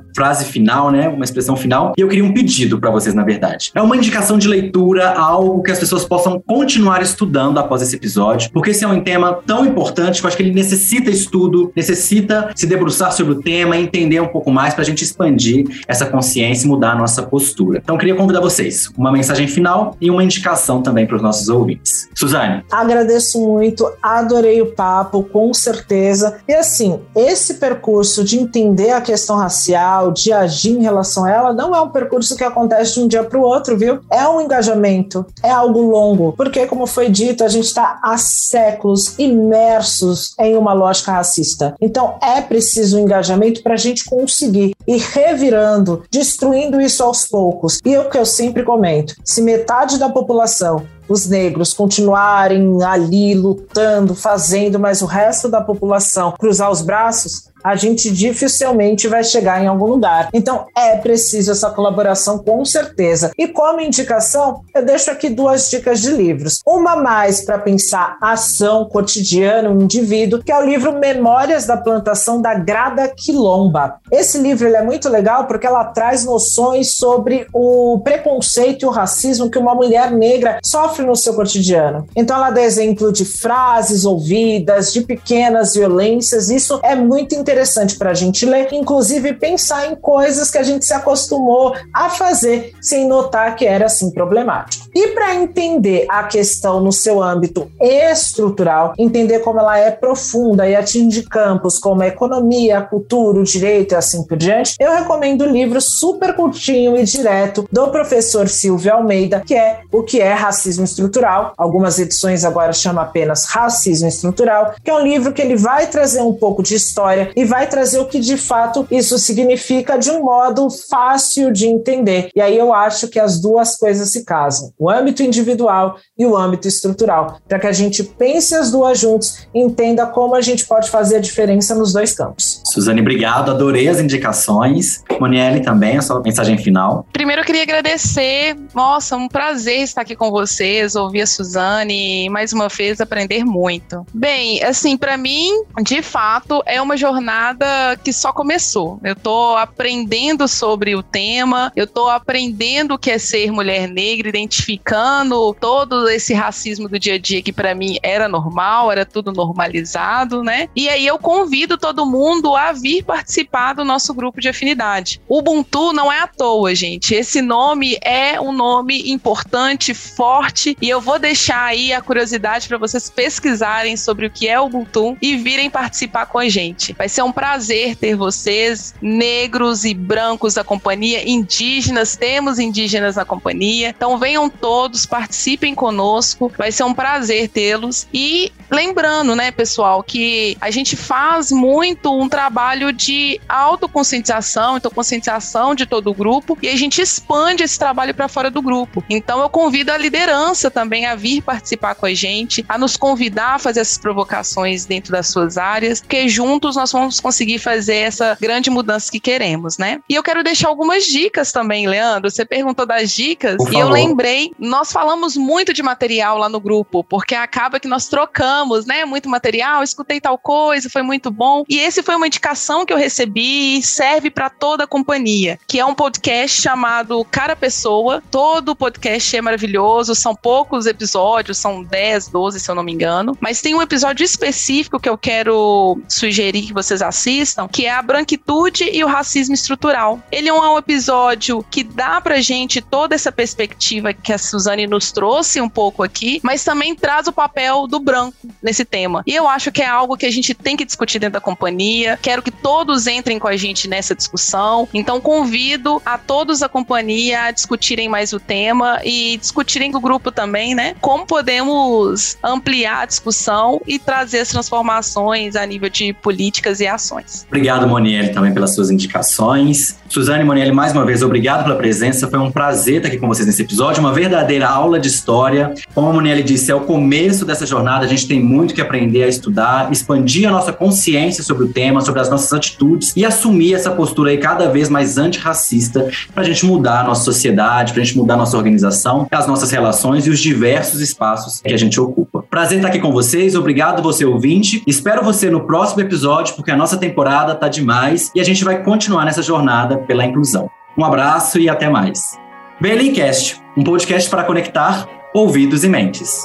frase 0.14 0.44
final, 0.44 0.90
né? 0.90 1.08
Uma 1.08 1.24
expressão 1.24 1.56
final. 1.56 1.92
E 1.96 2.00
eu 2.00 2.08
queria 2.08 2.24
um 2.24 2.32
pedido 2.32 2.78
para 2.78 2.90
vocês, 2.90 3.14
na 3.14 3.24
verdade. 3.24 3.70
É 3.74 3.82
uma 3.82 3.96
indicação 3.96 4.38
de 4.38 4.48
leitura, 4.48 5.12
algo 5.12 5.62
que 5.62 5.70
as 5.70 5.78
pessoas 5.78 6.04
possam 6.04 6.40
continuar 6.46 7.02
estudando 7.02 7.58
após 7.58 7.82
esse 7.82 7.96
episódio, 7.96 8.50
porque 8.52 8.70
esse 8.70 8.84
é 8.84 8.88
um 8.88 9.00
tema 9.00 9.38
tão 9.46 9.64
importante 9.66 10.20
que 10.20 10.26
eu 10.26 10.28
acho 10.28 10.36
que 10.36 10.42
ele 10.42 10.52
necessita 10.54 11.10
estudo, 11.10 11.72
necessita 11.74 12.50
se 12.54 12.66
debruçar 12.66 13.12
sobre 13.12 13.32
o 13.34 13.42
tema, 13.42 13.76
entender 13.76 14.20
um 14.20 14.28
pouco 14.28 14.50
mais 14.50 14.74
para 14.74 14.82
a 14.82 14.86
gente 14.86 15.02
expandir 15.02 15.66
essa 15.86 16.06
consciência 16.06 16.66
e 16.66 16.68
mudar 16.68 16.92
a 16.92 16.96
nossa 16.96 17.22
postura. 17.22 17.80
Então, 17.82 17.94
eu 17.94 17.98
queria 17.98 18.14
convidar 18.14 18.40
vocês, 18.40 18.90
uma 18.96 19.12
mensagem 19.12 19.46
final 19.46 19.96
e 20.00 20.10
uma 20.10 20.22
indicação 20.22 20.82
também 20.82 21.06
para 21.06 21.16
os 21.16 21.22
nossos 21.22 21.48
ouvintes. 21.48 22.08
Suzane. 22.14 22.62
Agradeço 22.70 23.40
muito, 23.40 23.90
adorei 24.02 24.60
o 24.62 24.66
papo, 24.66 25.22
com 25.32 25.52
certeza. 25.52 26.38
E 26.46 26.54
assim, 26.54 27.00
esse 27.14 27.54
percurso 27.54 28.24
de 28.24 28.38
entender 28.38 28.90
a 28.90 29.00
questão 29.00 29.36
racial, 29.36 30.12
de 30.12 30.32
agir 30.32 30.72
em 30.72 30.82
relação 30.82 31.24
a 31.24 31.30
ela, 31.30 31.52
não 31.52 31.74
é 31.74 31.80
um 31.80 31.90
percurso 31.90 32.36
que 32.36 32.44
acontece 32.44 32.94
de 32.94 33.00
um 33.00 33.08
dia 33.08 33.24
para 33.24 33.38
o 33.38 33.42
outro, 33.42 33.76
viu? 33.76 34.00
É 34.10 34.26
um 34.28 34.40
engajamento, 34.40 35.26
é 35.42 35.50
algo 35.50 35.80
longo, 35.80 36.32
porque, 36.36 36.66
como 36.66 36.86
foi 36.86 37.08
dito, 37.08 37.44
a 37.44 37.48
gente 37.48 37.66
está 37.66 37.98
há 38.02 38.16
séculos 38.18 39.18
imersos 39.18 40.34
em 40.38 40.56
uma 40.56 40.72
lógica 40.72 41.12
racista. 41.12 41.74
Então, 41.80 42.16
é 42.22 42.40
preciso 42.40 42.98
um 42.98 43.00
engajamento 43.00 43.62
para 43.62 43.74
a 43.74 43.78
gente 43.78 44.04
conseguir 44.04 44.74
ir 44.86 44.98
revirando, 44.98 46.02
destruindo 46.10 46.80
isso 46.80 47.02
aos 47.02 47.26
poucos. 47.26 47.78
E 47.84 47.96
o 47.96 48.08
que 48.08 48.18
eu 48.18 48.26
sempre 48.26 48.62
comento: 48.62 49.14
se 49.24 49.42
metade 49.42 49.98
da 49.98 50.08
população 50.08 50.82
os 51.08 51.26
negros 51.26 51.72
continuarem 51.72 52.82
ali 52.82 53.34
lutando, 53.34 54.14
fazendo, 54.14 54.78
mas 54.78 55.02
o 55.02 55.06
resto 55.06 55.48
da 55.48 55.60
população 55.60 56.34
cruzar 56.38 56.70
os 56.70 56.82
braços, 56.82 57.48
a 57.62 57.76
gente 57.76 58.10
dificilmente 58.10 59.08
vai 59.08 59.22
chegar 59.24 59.62
em 59.62 59.66
algum 59.66 59.86
lugar. 59.86 60.28
Então 60.32 60.66
é 60.76 60.96
preciso 60.96 61.52
essa 61.52 61.70
colaboração 61.70 62.38
com 62.38 62.64
certeza. 62.64 63.32
E 63.36 63.48
como 63.48 63.80
indicação, 63.80 64.62
eu 64.74 64.84
deixo 64.84 65.10
aqui 65.10 65.28
duas 65.28 65.70
dicas 65.70 66.00
de 66.00 66.10
livros. 66.10 66.60
Uma 66.66 66.96
mais 66.96 67.44
para 67.44 67.58
pensar 67.58 68.16
ação 68.20 68.84
cotidiana, 68.86 69.70
um 69.70 69.82
indivíduo, 69.82 70.42
que 70.42 70.52
é 70.52 70.58
o 70.58 70.64
livro 70.64 70.98
Memórias 70.98 71.66
da 71.66 71.76
Plantação 71.76 72.40
da 72.40 72.54
Grada 72.54 73.08
Quilomba. 73.08 73.96
Esse 74.10 74.38
livro 74.38 74.68
é 74.68 74.82
muito 74.82 75.08
legal 75.08 75.46
porque 75.46 75.66
ela 75.66 75.84
traz 75.84 76.24
noções 76.24 76.96
sobre 76.96 77.46
o 77.52 78.00
preconceito 78.02 78.82
e 78.82 78.86
o 78.86 78.90
racismo 78.90 79.50
que 79.50 79.58
uma 79.58 79.74
mulher 79.74 80.10
negra 80.10 80.58
sofre 80.64 81.04
no 81.04 81.16
seu 81.16 81.34
cotidiano. 81.34 82.06
Então 82.16 82.36
ela 82.36 82.50
dá 82.50 82.62
exemplo 82.62 83.12
de 83.12 83.24
frases 83.24 84.04
ouvidas, 84.04 84.92
de 84.92 85.00
pequenas 85.02 85.74
violências. 85.74 86.50
Isso 86.50 86.80
é 86.82 86.94
muito 86.94 87.34
interessante 87.34 87.57
interessante 87.58 87.96
para 87.96 88.10
a 88.10 88.14
gente 88.14 88.46
ler, 88.46 88.72
inclusive 88.72 89.34
pensar 89.34 89.90
em 89.90 89.96
coisas 89.96 90.50
que 90.50 90.58
a 90.58 90.62
gente 90.62 90.84
se 90.84 90.94
acostumou 90.94 91.74
a 91.92 92.08
fazer 92.08 92.72
sem 92.80 93.06
notar 93.08 93.56
que 93.56 93.66
era 93.66 93.86
assim 93.86 94.10
problemático. 94.12 94.87
E 94.98 95.14
para 95.14 95.32
entender 95.32 96.06
a 96.08 96.24
questão 96.24 96.80
no 96.80 96.90
seu 96.90 97.22
âmbito 97.22 97.70
estrutural, 97.80 98.94
entender 98.98 99.38
como 99.38 99.60
ela 99.60 99.78
é 99.78 99.92
profunda 99.92 100.68
e 100.68 100.74
atinge 100.74 101.22
campos 101.22 101.78
como 101.78 102.02
a 102.02 102.08
economia, 102.08 102.78
a 102.78 102.82
cultura, 102.82 103.38
o 103.38 103.44
direito 103.44 103.92
e 103.92 103.94
assim 103.94 104.24
por 104.24 104.36
diante, 104.36 104.74
eu 104.76 104.90
recomendo 104.90 105.42
o 105.42 105.48
livro 105.48 105.80
super 105.80 106.34
curtinho 106.34 106.96
e 106.96 107.04
direto 107.04 107.64
do 107.70 107.88
professor 107.92 108.48
Silvio 108.48 108.92
Almeida, 108.92 109.40
que 109.46 109.54
é 109.54 109.82
O 109.92 110.02
que 110.02 110.20
é 110.20 110.32
Racismo 110.32 110.82
Estrutural. 110.82 111.52
Algumas 111.56 112.00
edições 112.00 112.44
agora 112.44 112.72
chamam 112.72 113.04
apenas 113.04 113.44
Racismo 113.44 114.08
Estrutural, 114.08 114.74
que 114.82 114.90
é 114.90 114.94
um 114.94 115.06
livro 115.06 115.32
que 115.32 115.40
ele 115.40 115.54
vai 115.54 115.86
trazer 115.86 116.22
um 116.22 116.34
pouco 116.34 116.60
de 116.60 116.74
história 116.74 117.30
e 117.36 117.44
vai 117.44 117.68
trazer 117.68 118.00
o 118.00 118.06
que 118.06 118.18
de 118.18 118.36
fato 118.36 118.84
isso 118.90 119.16
significa 119.16 119.96
de 119.96 120.10
um 120.10 120.24
modo 120.24 120.68
fácil 120.68 121.52
de 121.52 121.68
entender. 121.68 122.30
E 122.34 122.40
aí 122.40 122.58
eu 122.58 122.74
acho 122.74 123.06
que 123.06 123.20
as 123.20 123.38
duas 123.38 123.76
coisas 123.76 124.10
se 124.10 124.24
casam, 124.24 124.72
o 124.76 124.87
âmbito 124.90 125.22
individual 125.22 125.96
e 126.18 126.26
o 126.26 126.36
âmbito 126.36 126.68
estrutural, 126.68 127.40
para 127.48 127.58
que 127.58 127.66
a 127.66 127.72
gente 127.72 128.02
pense 128.02 128.54
as 128.54 128.70
duas 128.70 128.98
juntos 128.98 129.46
e 129.54 129.60
entenda 129.60 130.06
como 130.06 130.34
a 130.34 130.40
gente 130.40 130.66
pode 130.66 130.90
fazer 130.90 131.16
a 131.16 131.20
diferença 131.20 131.74
nos 131.74 131.92
dois 131.92 132.12
campos. 132.14 132.62
Suzane, 132.66 133.00
obrigado, 133.00 133.50
adorei 133.50 133.88
as 133.88 134.00
indicações. 134.00 135.02
Monielle 135.20 135.60
também, 135.60 135.98
a 135.98 136.02
sua 136.02 136.20
mensagem 136.20 136.58
final. 136.58 137.06
Primeiro 137.12 137.42
eu 137.42 137.46
queria 137.46 137.62
agradecer, 137.62 138.56
nossa, 138.74 139.16
um 139.16 139.28
prazer 139.28 139.80
estar 139.80 140.02
aqui 140.02 140.14
com 140.14 140.30
vocês, 140.30 140.94
ouvir 140.94 141.22
a 141.22 141.26
Suzane 141.26 142.26
e 142.26 142.28
mais 142.30 142.52
uma 142.52 142.68
vez 142.68 143.00
aprender 143.00 143.44
muito. 143.44 144.06
Bem, 144.14 144.62
assim, 144.62 144.96
para 144.96 145.16
mim, 145.16 145.50
de 145.82 146.02
fato, 146.02 146.62
é 146.66 146.80
uma 146.80 146.96
jornada 146.96 147.66
que 148.02 148.12
só 148.12 148.32
começou. 148.32 149.00
Eu 149.02 149.16
tô 149.16 149.56
aprendendo 149.56 150.46
sobre 150.46 150.94
o 150.94 151.02
tema, 151.02 151.72
eu 151.74 151.86
tô 151.86 152.08
aprendendo 152.08 152.94
o 152.94 152.98
que 152.98 153.10
é 153.10 153.18
ser 153.18 153.50
mulher 153.50 153.88
negra, 153.88 154.30
identificando 154.78 155.54
todo 155.60 156.08
esse 156.08 156.32
racismo 156.32 156.88
do 156.88 156.98
dia 156.98 157.14
a 157.14 157.18
dia 157.18 157.42
que 157.42 157.52
para 157.52 157.74
mim 157.74 157.98
era 158.02 158.28
normal, 158.28 158.90
era 158.90 159.04
tudo 159.04 159.32
normalizado, 159.32 160.42
né? 160.42 160.68
E 160.74 160.88
aí 160.88 161.06
eu 161.06 161.18
convido 161.18 161.76
todo 161.76 162.06
mundo 162.06 162.54
a 162.54 162.72
vir 162.72 163.02
participar 163.02 163.74
do 163.74 163.84
nosso 163.84 164.14
grupo 164.14 164.40
de 164.40 164.48
afinidade. 164.48 165.20
Ubuntu 165.28 165.92
não 165.92 166.10
é 166.10 166.20
à 166.20 166.26
toa, 166.26 166.74
gente. 166.74 167.14
Esse 167.14 167.42
nome 167.42 167.98
é 168.02 168.40
um 168.40 168.52
nome 168.52 169.10
importante, 169.10 169.92
forte, 169.92 170.76
e 170.80 170.88
eu 170.88 171.00
vou 171.00 171.18
deixar 171.18 171.64
aí 171.64 171.92
a 171.92 172.00
curiosidade 172.00 172.68
para 172.68 172.78
vocês 172.78 173.10
pesquisarem 173.10 173.96
sobre 173.96 174.26
o 174.26 174.30
que 174.30 174.48
é 174.48 174.60
Ubuntu 174.60 175.16
e 175.20 175.36
virem 175.36 175.70
participar 175.70 176.26
com 176.26 176.38
a 176.38 176.48
gente. 176.48 176.92
Vai 176.92 177.08
ser 177.08 177.22
um 177.22 177.32
prazer 177.32 177.96
ter 177.96 178.14
vocês, 178.14 178.94
negros 179.00 179.84
e 179.84 179.94
brancos 179.94 180.54
da 180.54 180.64
companhia, 180.64 181.28
indígenas, 181.28 182.16
temos 182.16 182.58
indígenas 182.58 183.16
na 183.16 183.24
companhia. 183.24 183.90
Então 183.90 184.18
venham 184.18 184.48
todos, 184.60 185.06
participem 185.06 185.74
conosco, 185.74 186.52
vai 186.56 186.70
ser 186.72 186.84
um 186.84 186.94
prazer 186.94 187.48
tê-los. 187.48 188.06
E 188.12 188.52
lembrando, 188.70 189.34
né, 189.34 189.50
pessoal, 189.50 190.02
que 190.02 190.56
a 190.60 190.70
gente 190.70 190.96
faz 190.96 191.50
muito 191.50 192.12
um 192.16 192.28
trabalho 192.28 192.92
de 192.92 193.40
autoconscientização, 193.48 194.76
então 194.76 194.90
conscientização 194.90 195.74
de 195.74 195.86
todo 195.86 196.10
o 196.10 196.14
grupo, 196.14 196.56
e 196.62 196.68
a 196.68 196.76
gente 196.76 197.00
expande 197.02 197.62
esse 197.62 197.78
trabalho 197.78 198.14
para 198.14 198.28
fora 198.28 198.50
do 198.50 198.62
grupo. 198.62 199.02
Então 199.10 199.40
eu 199.40 199.48
convido 199.48 199.90
a 199.90 199.98
liderança 199.98 200.70
também 200.70 201.06
a 201.06 201.14
vir 201.14 201.42
participar 201.42 201.94
com 201.94 202.06
a 202.06 202.14
gente, 202.14 202.64
a 202.68 202.78
nos 202.78 202.96
convidar 202.96 203.54
a 203.54 203.58
fazer 203.58 203.80
essas 203.80 203.98
provocações 203.98 204.84
dentro 204.84 205.12
das 205.12 205.28
suas 205.28 205.58
áreas, 205.58 206.00
porque 206.00 206.28
juntos 206.28 206.76
nós 206.76 206.92
vamos 206.92 207.08
vamos 207.08 207.20
conseguir 207.20 207.58
fazer 207.58 207.96
essa 207.96 208.36
grande 208.40 208.70
mudança 208.70 209.10
que 209.10 209.18
queremos, 209.18 209.78
né? 209.78 210.00
E 210.08 210.14
eu 210.14 210.22
quero 210.22 210.44
deixar 210.44 210.68
algumas 210.68 211.04
dicas 211.04 211.50
também, 211.50 211.88
Leandro. 211.88 212.30
Você 212.30 212.44
perguntou 212.44 212.84
das 212.84 213.10
dicas 213.10 213.56
e 213.70 213.74
eu 213.74 213.88
lembrei, 213.88 214.52
nós 214.58 214.92
falamos 214.92 215.36
muito 215.36 215.72
de 215.72 215.82
material 215.82 216.36
lá 216.36 216.48
no 216.48 216.60
grupo, 216.60 217.02
porque 217.02 217.34
acaba 217.34 217.80
que 217.80 217.88
nós 217.88 218.08
trocamos, 218.08 218.57
né? 218.86 219.04
Muito 219.04 219.28
material, 219.28 219.82
escutei 219.82 220.20
tal 220.20 220.36
coisa, 220.36 220.90
foi 220.90 221.02
muito 221.02 221.30
bom. 221.30 221.64
E 221.68 221.78
esse 221.78 222.02
foi 222.02 222.16
uma 222.16 222.26
indicação 222.26 222.84
que 222.84 222.92
eu 222.92 222.96
recebi 222.96 223.78
e 223.78 223.82
serve 223.82 224.30
para 224.30 224.50
toda 224.50 224.84
a 224.84 224.86
companhia, 224.86 225.58
que 225.66 225.78
é 225.78 225.84
um 225.84 225.94
podcast 225.94 226.60
chamado 226.60 227.24
Cara 227.24 227.56
Pessoa. 227.56 228.22
Todo 228.30 228.76
podcast 228.76 229.36
é 229.36 229.40
maravilhoso, 229.40 230.14
são 230.14 230.34
poucos 230.34 230.86
episódios, 230.86 231.58
são 231.58 231.82
10, 231.82 232.28
12, 232.28 232.60
se 232.60 232.70
eu 232.70 232.74
não 232.74 232.82
me 232.82 232.92
engano, 232.92 233.36
mas 233.40 233.60
tem 233.60 233.74
um 233.74 233.82
episódio 233.82 234.24
específico 234.24 235.00
que 235.00 235.08
eu 235.08 235.16
quero 235.16 236.00
sugerir 236.08 236.62
que 236.62 236.72
vocês 236.72 236.98
vocês 236.98 237.02
assistam, 237.02 237.68
que 237.68 237.86
é 237.86 237.92
a 237.92 238.02
branquitude 238.02 238.88
e 238.92 239.04
o 239.04 239.06
racismo 239.06 239.54
estrutural. 239.54 240.20
Ele 240.32 240.48
é 240.48 240.52
um 240.52 240.78
episódio 240.78 241.64
que 241.70 241.84
dá 241.84 242.20
pra 242.20 242.40
gente 242.40 242.80
toda 242.80 243.14
essa 243.14 243.30
perspectiva 243.30 244.12
que 244.12 244.32
a 244.32 244.38
Suzane 244.38 244.86
nos 244.86 245.12
trouxe 245.12 245.60
um 245.60 245.68
pouco 245.68 246.02
aqui, 246.02 246.40
mas 246.42 246.64
também 246.64 246.94
traz 246.94 247.26
o 247.28 247.32
papel 247.32 247.86
do 247.86 248.00
branco 248.00 248.47
nesse 248.62 248.84
tema. 248.84 249.22
E 249.26 249.34
eu 249.34 249.48
acho 249.48 249.70
que 249.70 249.82
é 249.82 249.86
algo 249.86 250.16
que 250.16 250.26
a 250.26 250.30
gente 250.30 250.54
tem 250.54 250.76
que 250.76 250.84
discutir 250.84 251.18
dentro 251.18 251.34
da 251.34 251.40
companhia. 251.40 252.18
Quero 252.20 252.42
que 252.42 252.50
todos 252.50 253.06
entrem 253.06 253.38
com 253.38 253.48
a 253.48 253.56
gente 253.56 253.88
nessa 253.88 254.14
discussão. 254.14 254.88
Então 254.92 255.20
convido 255.20 256.00
a 256.04 256.18
todos 256.18 256.60
da 256.60 256.68
companhia 256.68 257.44
a 257.44 257.50
discutirem 257.50 258.08
mais 258.08 258.32
o 258.32 258.40
tema 258.40 259.00
e 259.04 259.36
discutirem 259.36 259.92
com 259.92 259.98
o 259.98 260.00
grupo 260.00 260.30
também, 260.30 260.74
né? 260.74 260.94
Como 261.00 261.26
podemos 261.26 262.36
ampliar 262.42 263.02
a 263.02 263.06
discussão 263.06 263.80
e 263.86 263.98
trazer 263.98 264.40
as 264.40 264.48
transformações 264.48 265.56
a 265.56 265.64
nível 265.66 265.88
de 265.88 266.12
políticas 266.12 266.80
e 266.80 266.86
ações. 266.86 267.44
Obrigado, 267.46 267.86
Monielle, 267.86 268.32
também 268.32 268.52
pelas 268.52 268.74
suas 268.74 268.90
indicações. 268.90 269.98
Suzane 270.08 270.42
e 270.42 270.46
Monielle, 270.46 270.72
mais 270.72 270.92
uma 270.92 271.04
vez, 271.04 271.22
obrigado 271.22 271.64
pela 271.64 271.76
presença. 271.76 272.28
Foi 272.28 272.38
um 272.38 272.50
prazer 272.50 272.96
estar 272.96 273.08
aqui 273.08 273.18
com 273.18 273.28
vocês 273.28 273.46
nesse 273.46 273.62
episódio, 273.62 274.00
uma 274.00 274.12
verdadeira 274.12 274.68
aula 274.68 274.98
de 274.98 275.08
história. 275.08 275.74
Como 275.94 276.08
a 276.08 276.12
Monielle 276.12 276.42
disse, 276.42 276.70
é 276.70 276.74
o 276.74 276.80
começo 276.80 277.44
dessa 277.44 277.66
jornada, 277.66 278.04
a 278.04 278.08
gente 278.08 278.26
tem 278.26 278.37
tem 278.38 278.42
muito 278.44 278.72
que 278.72 278.80
aprender 278.80 279.24
a 279.24 279.28
estudar, 279.28 279.90
expandir 279.90 280.48
a 280.48 280.52
nossa 280.52 280.72
consciência 280.72 281.42
sobre 281.42 281.64
o 281.64 281.72
tema, 281.72 282.00
sobre 282.00 282.20
as 282.20 282.30
nossas 282.30 282.52
atitudes 282.52 283.12
e 283.16 283.24
assumir 283.24 283.74
essa 283.74 283.90
postura 283.90 284.30
aí 284.30 284.38
cada 284.38 284.68
vez 284.68 284.88
mais 284.88 285.18
antirracista 285.18 286.08
para 286.32 286.44
a 286.44 286.46
gente 286.46 286.64
mudar 286.64 287.00
a 287.00 287.04
nossa 287.04 287.24
sociedade, 287.24 287.92
para 287.92 288.02
a 288.02 288.04
gente 288.04 288.16
mudar 288.16 288.34
a 288.34 288.36
nossa 288.36 288.56
organização, 288.56 289.26
as 289.30 289.46
nossas 289.48 289.72
relações 289.72 290.26
e 290.26 290.30
os 290.30 290.38
diversos 290.38 291.00
espaços 291.00 291.60
que 291.60 291.74
a 291.74 291.76
gente 291.76 292.00
ocupa. 292.00 292.44
Prazer 292.48 292.78
estar 292.78 292.88
aqui 292.88 293.00
com 293.00 293.10
vocês, 293.10 293.56
obrigado 293.56 294.02
você 294.02 294.24
ouvinte. 294.24 294.82
Espero 294.86 295.24
você 295.24 295.50
no 295.50 295.66
próximo 295.66 296.00
episódio, 296.00 296.54
porque 296.54 296.70
a 296.70 296.76
nossa 296.76 296.96
temporada 296.96 297.56
tá 297.56 297.66
demais 297.66 298.30
e 298.34 298.40
a 298.40 298.44
gente 298.44 298.64
vai 298.64 298.84
continuar 298.84 299.24
nessa 299.24 299.42
jornada 299.42 299.98
pela 299.98 300.24
inclusão. 300.24 300.70
Um 300.96 301.04
abraço 301.04 301.58
e 301.58 301.68
até 301.68 301.88
mais. 301.88 302.38
Berlincast, 302.80 303.60
um 303.76 303.82
podcast 303.82 304.30
para 304.30 304.44
conectar 304.44 305.08
ouvidos 305.34 305.82
e 305.82 305.88
mentes. 305.88 306.40